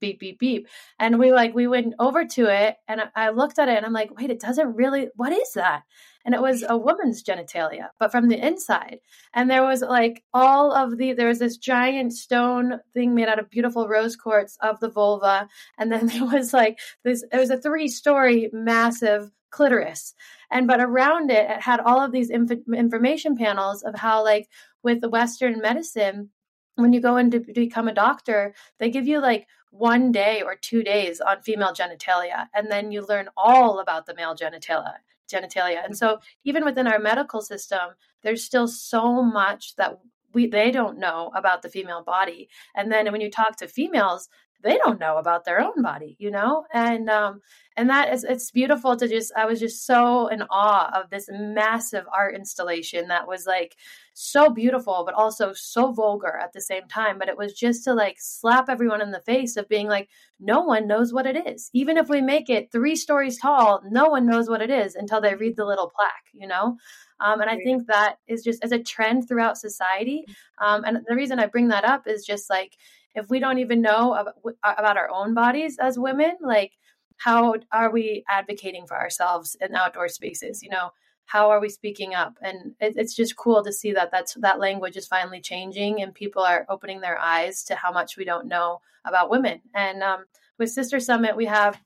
[0.00, 0.66] beep beep beep
[0.98, 3.84] and we like we went over to it and I, I looked at it and
[3.84, 5.82] i'm like wait it doesn't really what is that
[6.24, 9.00] and it was a woman's genitalia but from the inside.
[9.34, 13.38] And there was like all of the there was this giant stone thing made out
[13.38, 17.50] of beautiful rose quartz of the vulva and then there was like this it was
[17.50, 20.14] a three story massive clitoris.
[20.50, 24.48] And but around it it had all of these inf- information panels of how like
[24.82, 26.30] with the western medicine
[26.76, 30.56] when you go in to become a doctor they give you like one day or
[30.56, 34.94] two days on female genitalia and then you learn all about the male genitalia
[35.30, 35.84] genitalia.
[35.84, 35.94] And mm-hmm.
[35.94, 39.98] so even within our medical system there's still so much that
[40.32, 42.48] we they don't know about the female body.
[42.74, 44.28] And then when you talk to females
[44.62, 46.64] they don't know about their own body you know?
[46.72, 47.40] And um
[47.76, 51.28] and that is it's beautiful to just i was just so in awe of this
[51.30, 53.76] massive art installation that was like
[54.12, 57.94] so beautiful but also so vulgar at the same time but it was just to
[57.94, 60.08] like slap everyone in the face of being like
[60.42, 61.68] no one knows what it is.
[61.74, 65.20] Even if we make it three stories tall no one knows what it is until
[65.20, 66.76] they read the little plaque you know?
[67.20, 70.24] Um, and I think that is just as a trend throughout society.
[70.58, 72.76] Um, and the reason I bring that up is just like
[73.14, 74.14] if we don't even know
[74.62, 76.72] about, our own bodies as women, like
[77.16, 80.62] how are we advocating for ourselves in outdoor spaces?
[80.62, 80.90] You know,
[81.26, 82.36] how are we speaking up?
[82.42, 86.14] And it, it's just cool to see that that's that language is finally changing and
[86.14, 89.60] people are opening their eyes to how much we don't know about women.
[89.74, 90.24] And um,
[90.58, 91.80] with Sister Summit, we have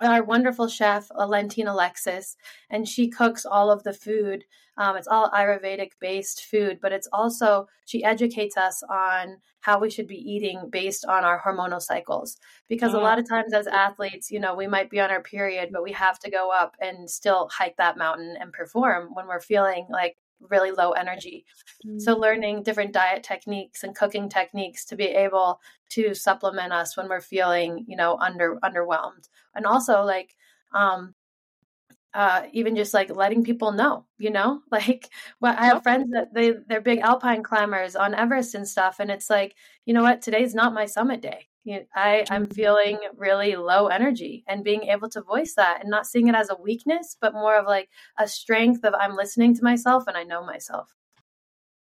[0.00, 2.36] our wonderful chef, Alentine Alexis,
[2.70, 4.44] and she cooks all of the food.
[4.78, 9.88] Um, it's all Ayurvedic based food, but it's also, she educates us on how we
[9.88, 12.36] should be eating based on our hormonal cycles.
[12.68, 15.70] Because a lot of times as athletes, you know, we might be on our period,
[15.72, 19.40] but we have to go up and still hike that mountain and perform when we're
[19.40, 20.16] feeling like
[20.50, 21.44] really low energy.
[21.86, 21.98] Mm-hmm.
[21.98, 27.08] So learning different diet techniques and cooking techniques to be able to supplement us when
[27.08, 29.28] we're feeling, you know, under underwhelmed.
[29.54, 30.34] And also like
[30.72, 31.14] um
[32.16, 36.32] uh, even just like letting people know, you know, like well, I have friends that
[36.32, 39.54] they they're big alpine climbers on Everest and stuff, and it's like,
[39.84, 41.48] you know what, today's not my summit day.
[41.66, 45.90] You know, I I'm feeling really low energy, and being able to voice that and
[45.90, 49.56] not seeing it as a weakness, but more of like a strength of I'm listening
[49.56, 50.94] to myself and I know myself.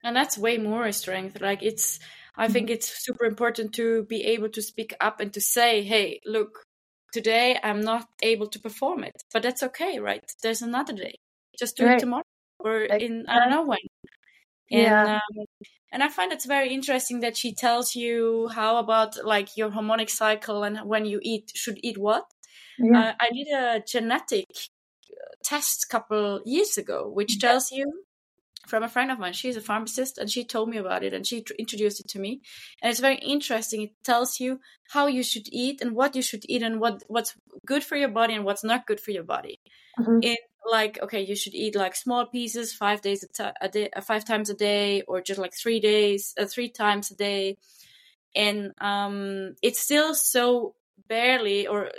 [0.03, 1.38] And that's way more a strength.
[1.42, 1.99] Like it's,
[2.35, 2.75] I think mm-hmm.
[2.75, 6.64] it's super important to be able to speak up and to say, hey, look,
[7.12, 10.25] today I'm not able to perform it, but that's okay, right?
[10.42, 11.16] There's another day.
[11.59, 11.97] Just do right.
[11.97, 12.25] it tomorrow
[12.59, 13.79] or in I don't know when.
[14.70, 15.20] And yeah.
[15.38, 15.46] um,
[15.92, 20.11] and I find it's very interesting that she tells you how about like your hormonic
[20.11, 22.24] cycle and when you eat should eat what.
[22.79, 23.00] Yeah.
[23.00, 27.92] Uh, I did a genetic uh, test couple years ago, which tells you
[28.66, 29.33] from a friend of mine.
[29.35, 32.40] She's a pharmacist and she told me about it and she introduced it to me.
[32.83, 33.83] And it's very interesting.
[33.83, 37.35] It tells you how you should eat and what you should eat and what what's
[37.66, 39.61] good for your body and what's not good for your body.
[39.98, 40.18] Mm-hmm.
[40.22, 40.37] In
[40.70, 44.00] like okay, you should eat like small pieces, five days a, t- a day, uh,
[44.00, 47.57] five times a day, or just like three days, uh, three times a day.
[48.35, 50.74] And um, it's still so
[51.09, 51.90] barely or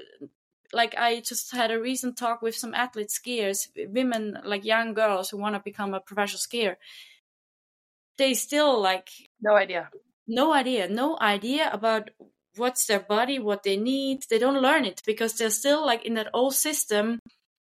[0.74, 5.30] like I just had a recent talk with some athlete skiers, women like young girls
[5.30, 6.76] who want to become a professional skier.
[8.18, 9.10] They still like
[9.42, 9.90] no idea,
[10.28, 12.10] no idea, no idea about
[12.58, 14.24] what's their body, what they need.
[14.30, 17.20] They don't learn it because they're still like in that old system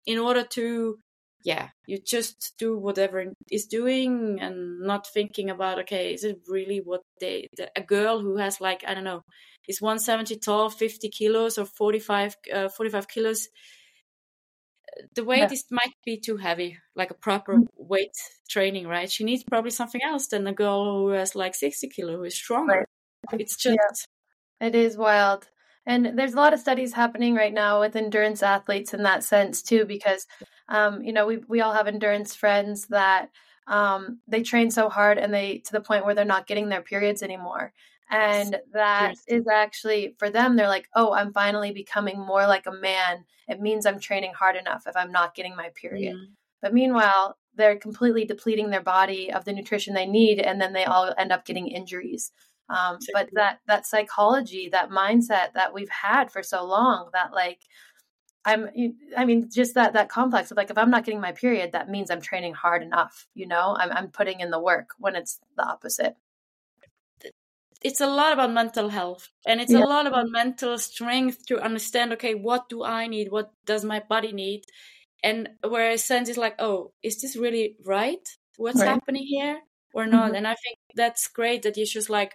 [0.09, 0.99] in order to
[1.45, 6.81] yeah, you just do whatever is doing and not thinking about okay, is it really
[6.85, 9.23] what they the, a girl who has like I don't know,
[9.69, 13.49] is 170 tall, 50 kilos or 45 uh, 45 kilos.
[15.15, 15.53] The weight yeah.
[15.53, 17.67] is might be too heavy, like a proper mm.
[17.77, 18.17] weight
[18.51, 19.11] training, right?
[19.11, 22.35] She needs probably something else than a girl who has like 60 kilo who is
[22.35, 22.87] stronger.
[23.31, 23.41] Right.
[23.41, 23.79] It's just
[24.61, 24.67] yeah.
[24.69, 25.47] it is wild.
[25.89, 29.63] And there's a lot of studies happening right now with endurance athletes in that sense
[29.63, 30.27] too, because
[30.69, 33.31] um, you know we we all have endurance friends that
[33.67, 36.83] um, they train so hard and they to the point where they're not getting their
[36.83, 37.73] periods anymore.
[38.11, 42.73] And that is actually for them, they're like, oh, I'm finally becoming more like a
[42.73, 43.25] man.
[43.49, 46.15] It means I'm training hard enough if I'm not getting my period.
[46.17, 46.25] Mm.
[46.61, 50.85] But meanwhile, they're completely depleting their body of the nutrition they need, and then they
[50.85, 52.31] all end up getting injuries.
[52.69, 57.61] Um, but that that psychology, that mindset that we've had for so long, that like
[58.45, 58.69] I'm,
[59.17, 61.91] I mean, just that that complex of like, if I'm not getting my period, that
[61.91, 63.27] means I'm training hard enough.
[63.35, 66.17] You know, I'm I'm putting in the work when it's the opposite.
[67.83, 69.85] It's a lot about mental health, and it's yeah.
[69.85, 72.13] a lot about mental strength to understand.
[72.15, 73.31] Okay, what do I need?
[73.31, 74.65] What does my body need?
[75.23, 78.27] And where a sense is like, oh, is this really right?
[78.57, 78.89] What's right.
[78.89, 79.61] happening here
[79.93, 80.29] or not?
[80.29, 80.37] Mm-hmm.
[80.37, 82.35] And I think that's great that you're just like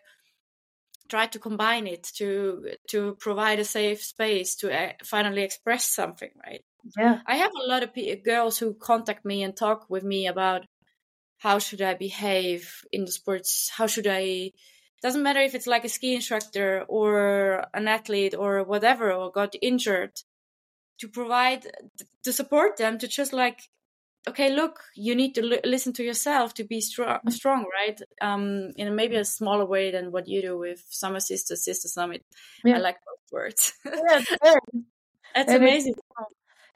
[1.14, 2.28] try to combine it to
[2.90, 6.64] to provide a safe space to uh, finally express something right?
[6.98, 7.20] Yeah.
[7.34, 10.62] I have a lot of p- girls who contact me and talk with me about
[11.44, 12.62] how should i behave
[12.92, 14.52] in the sports how should i
[15.04, 19.54] doesn't matter if it's like a ski instructor or an athlete or whatever or got
[19.62, 20.16] injured
[21.00, 21.62] to provide
[22.24, 23.60] to support them to just like
[24.28, 27.32] okay look you need to l- listen to yourself to be strong mm.
[27.32, 31.56] strong right um in maybe a smaller way than what you do with summer sister
[31.56, 32.24] sister summit
[32.64, 32.76] yeah.
[32.76, 34.22] i like both words yeah,
[35.36, 35.96] that's it amazing.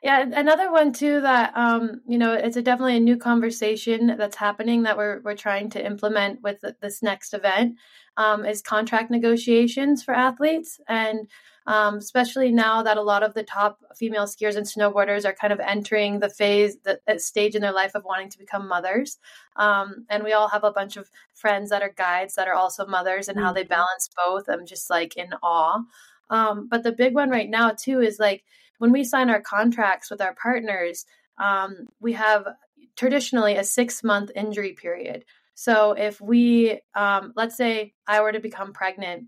[0.03, 4.35] Yeah another one too that um you know it's a definitely a new conversation that's
[4.35, 7.75] happening that we're we're trying to implement with this next event
[8.17, 11.27] um, is contract negotiations for athletes and
[11.67, 15.51] um, especially now that a lot of the top female skiers and snowboarders are kind
[15.51, 19.19] of entering the phase, the, the stage in their life of wanting to become mothers.
[19.57, 22.85] Um, and we all have a bunch of friends that are guides that are also
[22.85, 23.45] mothers and mm-hmm.
[23.45, 23.73] how they mm-hmm.
[23.73, 24.47] balance both.
[24.47, 25.81] I'm just like in awe.
[26.29, 28.45] Um, but the big one right now, too, is like
[28.78, 31.05] when we sign our contracts with our partners,
[31.38, 32.47] um, we have
[32.95, 35.25] traditionally a six month injury period.
[35.55, 39.25] So if we, um, let's say I were to become pregnant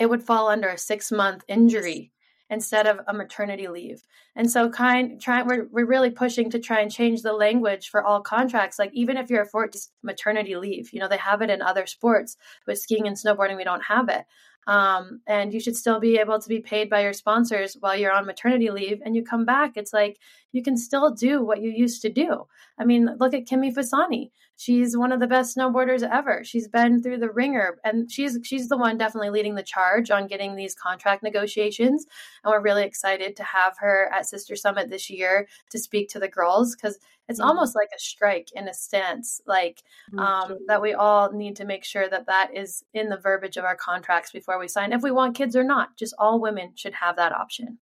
[0.00, 2.10] it would fall under a six month injury
[2.48, 4.02] instead of a maternity leave.
[4.34, 8.02] And so kind try we're we're really pushing to try and change the language for
[8.02, 8.78] all contracts.
[8.78, 11.86] Like even if you're a afforded maternity leave, you know, they have it in other
[11.86, 12.36] sports.
[12.66, 14.24] With skiing and snowboarding, we don't have it.
[14.66, 18.12] Um, and you should still be able to be paid by your sponsors while you're
[18.12, 20.18] on maternity leave and you come back it's like
[20.52, 22.46] you can still do what you used to do.
[22.78, 24.30] I mean look at Kimmy Fasani.
[24.56, 26.42] She's one of the best snowboarders ever.
[26.44, 30.26] She's been through the ringer and she's she's the one definitely leading the charge on
[30.26, 32.04] getting these contract negotiations.
[32.44, 36.18] And we're really excited to have her at sister summit this year to speak to
[36.18, 37.48] the girls because it's mm-hmm.
[37.48, 39.82] almost like a strike in a sense like
[40.12, 43.56] mm, um, that we all need to make sure that that is in the verbiage
[43.56, 45.96] of our contracts before we sign if we want kids or not.
[45.96, 47.78] Just all women should have that option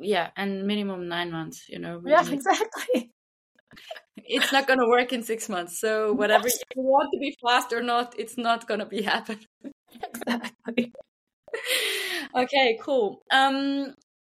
[0.00, 3.10] yeah and minimum nine months you know yeah exactly.
[4.28, 7.72] It's not going to work in six months so whatever you want to be fast
[7.72, 9.38] or not it's not going to be happen
[10.02, 10.92] exactly.
[12.34, 13.22] Okay cool.
[13.30, 13.94] Um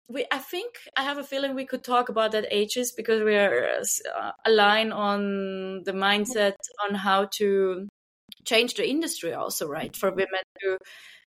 [0.09, 3.35] we I think I have a feeling we could talk about that ages because we
[3.35, 3.79] are
[4.19, 7.87] uh, aligned on the mindset on how to
[8.45, 9.95] change the industry also right?
[9.95, 10.77] For women to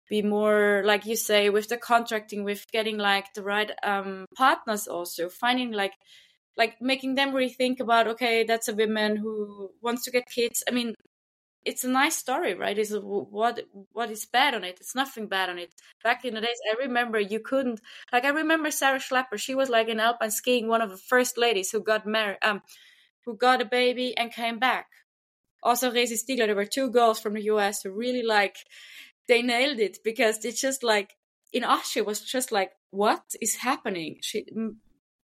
[0.10, 4.88] be more like you say with the contracting with getting like the right um partners
[4.88, 5.94] also finding like
[6.58, 10.72] like making them rethink about okay that's a woman who wants to get kids i
[10.72, 10.94] mean
[11.66, 12.78] it's a nice story, right?
[12.78, 14.78] Is what what is bad on it?
[14.80, 15.74] It's nothing bad on it.
[16.04, 17.80] Back in the days, I remember you couldn't
[18.12, 19.38] like I remember Sarah Schleper.
[19.38, 22.62] She was like in alpine skiing, one of the first ladies who got married, um,
[23.26, 24.88] who got a baby and came back.
[25.62, 26.48] Also, Resi Stiegler.
[26.48, 27.84] There were two girls from the U.S.
[27.84, 28.58] who really like
[29.28, 31.16] they nailed it because it's just like
[31.52, 34.18] in Austria was just like what is happening?
[34.22, 34.46] She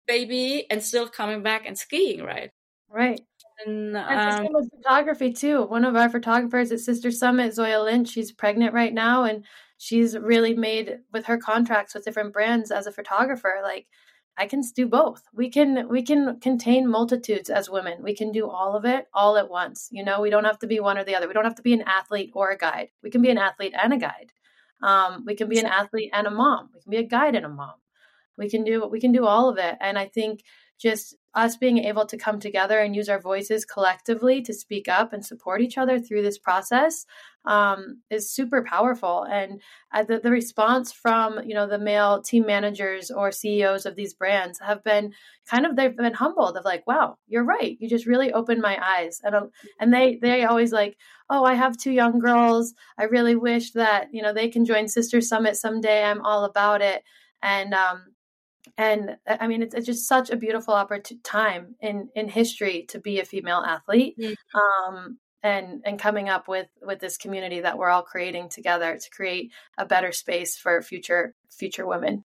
[0.07, 2.51] baby and still coming back and skiing, right?
[2.89, 3.19] Right.
[3.65, 5.63] And, um, with photography too.
[5.63, 9.45] One of our photographers at Sister Summit, Zoya Lynch, she's pregnant right now, and
[9.77, 13.61] she's really made with her contracts with different brands as a photographer.
[13.63, 13.87] Like,
[14.37, 15.23] I can do both.
[15.33, 18.03] We can we can contain multitudes as women.
[18.03, 19.87] We can do all of it all at once.
[19.91, 21.27] You know, we don't have to be one or the other.
[21.27, 22.89] We don't have to be an athlete or a guide.
[23.01, 24.33] We can be an athlete and a guide.
[24.83, 26.69] Um, we can be an athlete and a mom.
[26.73, 27.75] We can be a guide and a mom.
[28.37, 29.75] We can do we can do all of it.
[29.79, 30.41] And I think
[30.79, 35.11] just us being able to come together and use our voices collectively to speak up
[35.11, 37.05] and support each other through this process
[37.45, 39.23] um, is super powerful.
[39.23, 39.61] And
[39.93, 44.13] uh, the, the response from you know the male team managers or CEOs of these
[44.13, 45.13] brands have been
[45.49, 47.77] kind of they've been humbled of like, wow, you're right.
[47.79, 49.21] You just really opened my eyes.
[49.23, 50.97] And um, and they they always like,
[51.29, 52.73] oh, I have two young girls.
[52.97, 56.03] I really wish that you know they can join Sister Summit someday.
[56.03, 57.03] I'm all about it.
[57.41, 58.14] And um,
[58.77, 62.85] and uh, I mean, it's, it's just such a beautiful opportunity time in in history
[62.89, 64.15] to be a female athlete.
[64.19, 64.57] Mm-hmm.
[64.57, 69.09] Um, and and coming up with with this community that we're all creating together to
[69.11, 72.23] create a better space for future future women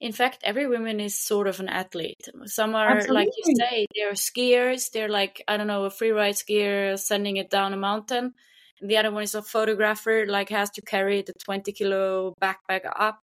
[0.00, 3.14] in fact every woman is sort of an athlete some are Absolutely.
[3.14, 7.36] like you say they're skiers they're like i don't know a free ride skier sending
[7.36, 8.32] it down a mountain
[8.80, 13.20] the other one is a photographer like has to carry the 20 kilo backpack up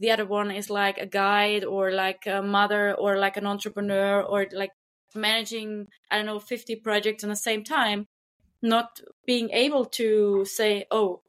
[0.00, 4.22] the other one is like a guide or like a mother or like an entrepreneur
[4.22, 4.72] or like
[5.14, 8.06] managing i don't know 50 projects at the same time
[8.62, 11.22] not being able to say oh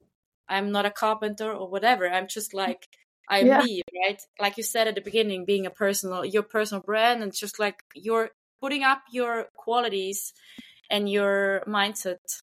[0.50, 2.88] i'm not a carpenter or whatever i'm just like
[3.30, 3.62] i'm yeah.
[3.64, 7.34] me right like you said at the beginning being a personal your personal brand and
[7.34, 10.34] just like you're putting up your qualities
[10.90, 12.42] and your mindset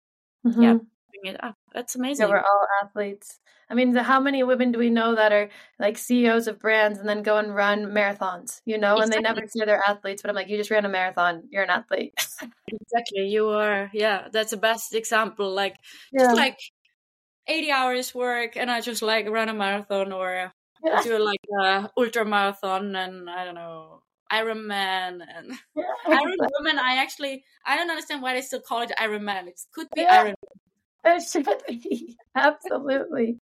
[0.46, 0.62] mm-hmm.
[0.62, 0.76] yeah
[1.24, 3.40] it up that's amazing yeah, we're all athletes
[3.70, 5.48] I mean, how many women do we know that are
[5.78, 9.02] like CEOs of brands and then go and run marathons, you know, exactly.
[9.02, 11.62] and they never say they're athletes, but I'm like, you just ran a marathon, you're
[11.62, 12.12] an athlete.
[12.66, 13.28] exactly.
[13.28, 15.54] You are, yeah, that's the best example.
[15.54, 15.76] Like,
[16.12, 16.24] yeah.
[16.24, 16.58] just like
[17.46, 20.52] 80 hours work and I just like run a marathon or
[20.84, 21.02] yeah.
[21.02, 24.02] do like a ultra marathon and I don't know,
[24.32, 26.78] Ironman and yeah, Iron Woman.
[26.78, 29.48] I actually I don't understand why they still call it Ironman.
[29.48, 30.22] It could be yeah.
[30.22, 30.34] Iron
[31.04, 32.16] it should be.
[32.34, 33.38] Absolutely.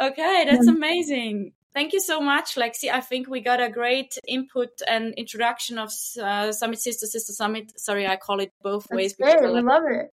[0.00, 1.52] Okay, that's amazing.
[1.74, 2.90] Thank you so much, Lexi.
[2.90, 5.90] I think we got a great input and introduction of
[6.22, 7.72] uh, Summit Sister Sister Summit.
[7.78, 9.14] Sorry, I call it both that's ways.
[9.16, 9.42] Great.
[9.42, 10.10] We love it.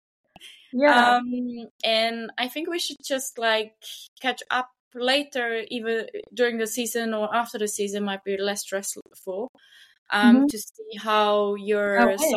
[0.73, 1.17] Yeah.
[1.17, 3.73] Um, and I think we should just like
[4.21, 9.51] catch up later, even during the season or after the season, might be less stressful.
[10.11, 10.47] Um, mm-hmm.
[10.47, 12.35] to see how your okay.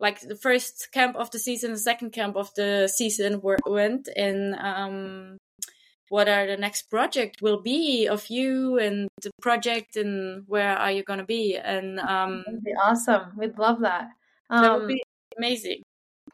[0.00, 4.08] Like the first camp of the season, the second camp of the season were, went,
[4.16, 5.38] and um,
[6.08, 10.90] what are the next project will be of you and the project, and where are
[10.90, 11.56] you gonna be?
[11.56, 13.32] And um, That'd be awesome.
[13.36, 14.08] We'd love that.
[14.48, 15.02] Um, that would um, be
[15.36, 15.82] amazing.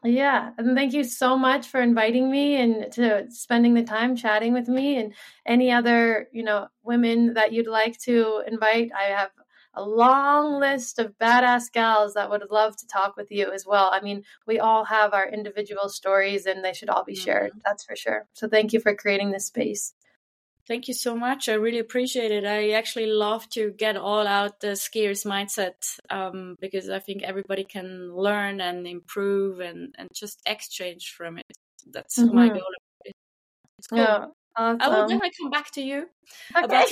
[0.03, 4.53] Yeah, and thank you so much for inviting me and to spending the time chatting
[4.53, 5.13] with me and
[5.45, 8.91] any other, you know, women that you'd like to invite.
[8.97, 9.31] I have
[9.77, 13.89] a long list of badass gals that would love to talk with you as well.
[13.93, 17.51] I mean, we all have our individual stories and they should all be shared.
[17.51, 17.59] Mm-hmm.
[17.63, 18.25] That's for sure.
[18.33, 19.93] So thank you for creating this space.
[20.67, 21.47] Thank you so much.
[21.47, 22.43] I really appreciate it.
[22.43, 25.75] I actually love to get all out the skiers mindset
[26.09, 31.45] um, because I think everybody can learn and improve and, and just exchange from it.
[31.89, 32.35] That's mm-hmm.
[32.35, 32.73] my goal.
[33.05, 33.99] It's cool.
[33.99, 34.25] Yeah,
[34.57, 34.81] awesome.
[34.81, 36.07] I will definitely come back to you
[36.55, 36.85] okay.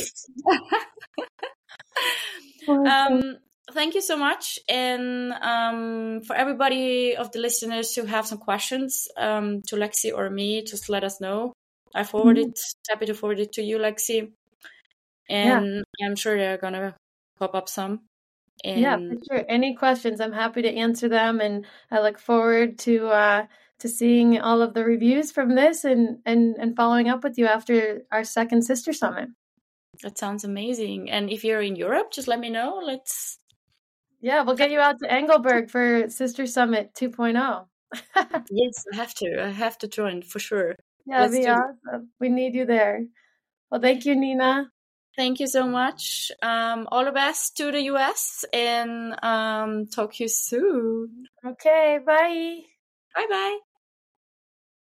[2.67, 3.37] um,
[3.71, 4.59] thank you so much.
[4.69, 10.29] And um, for everybody of the listeners who have some questions um, to Lexi or
[10.29, 11.53] me, just let us know.
[11.93, 12.91] I forwarded, mm-hmm.
[12.91, 14.31] happy to forward it to you, Lexi.
[15.29, 16.07] And yeah.
[16.07, 16.95] I'm sure they're going to
[17.39, 18.01] pop up some.
[18.63, 18.79] And...
[18.79, 19.45] Yeah, for sure.
[19.47, 21.39] Any questions, I'm happy to answer them.
[21.39, 23.07] And I look forward to.
[23.07, 23.45] Uh,
[23.79, 27.45] to seeing all of the reviews from this and, and, and following up with you
[27.45, 29.29] after our second sister summit.
[30.03, 31.09] That sounds amazing.
[31.09, 32.81] And if you're in Europe, just let me know.
[32.83, 33.39] Let's.
[34.21, 37.65] Yeah, we'll get you out to Engelberg for Sister Summit 2.0.
[38.49, 39.43] yes, I have to.
[39.43, 40.75] I have to join for sure.
[41.05, 42.09] Yeah, Let's be awesome.
[42.19, 43.05] We need you there.
[43.69, 44.71] Well, thank you, Nina.
[45.15, 46.31] Thank you so much.
[46.41, 51.25] Um, all the best to the US and um, talk to you soon.
[51.45, 52.74] Okay, bye.
[53.15, 53.59] Bye bye.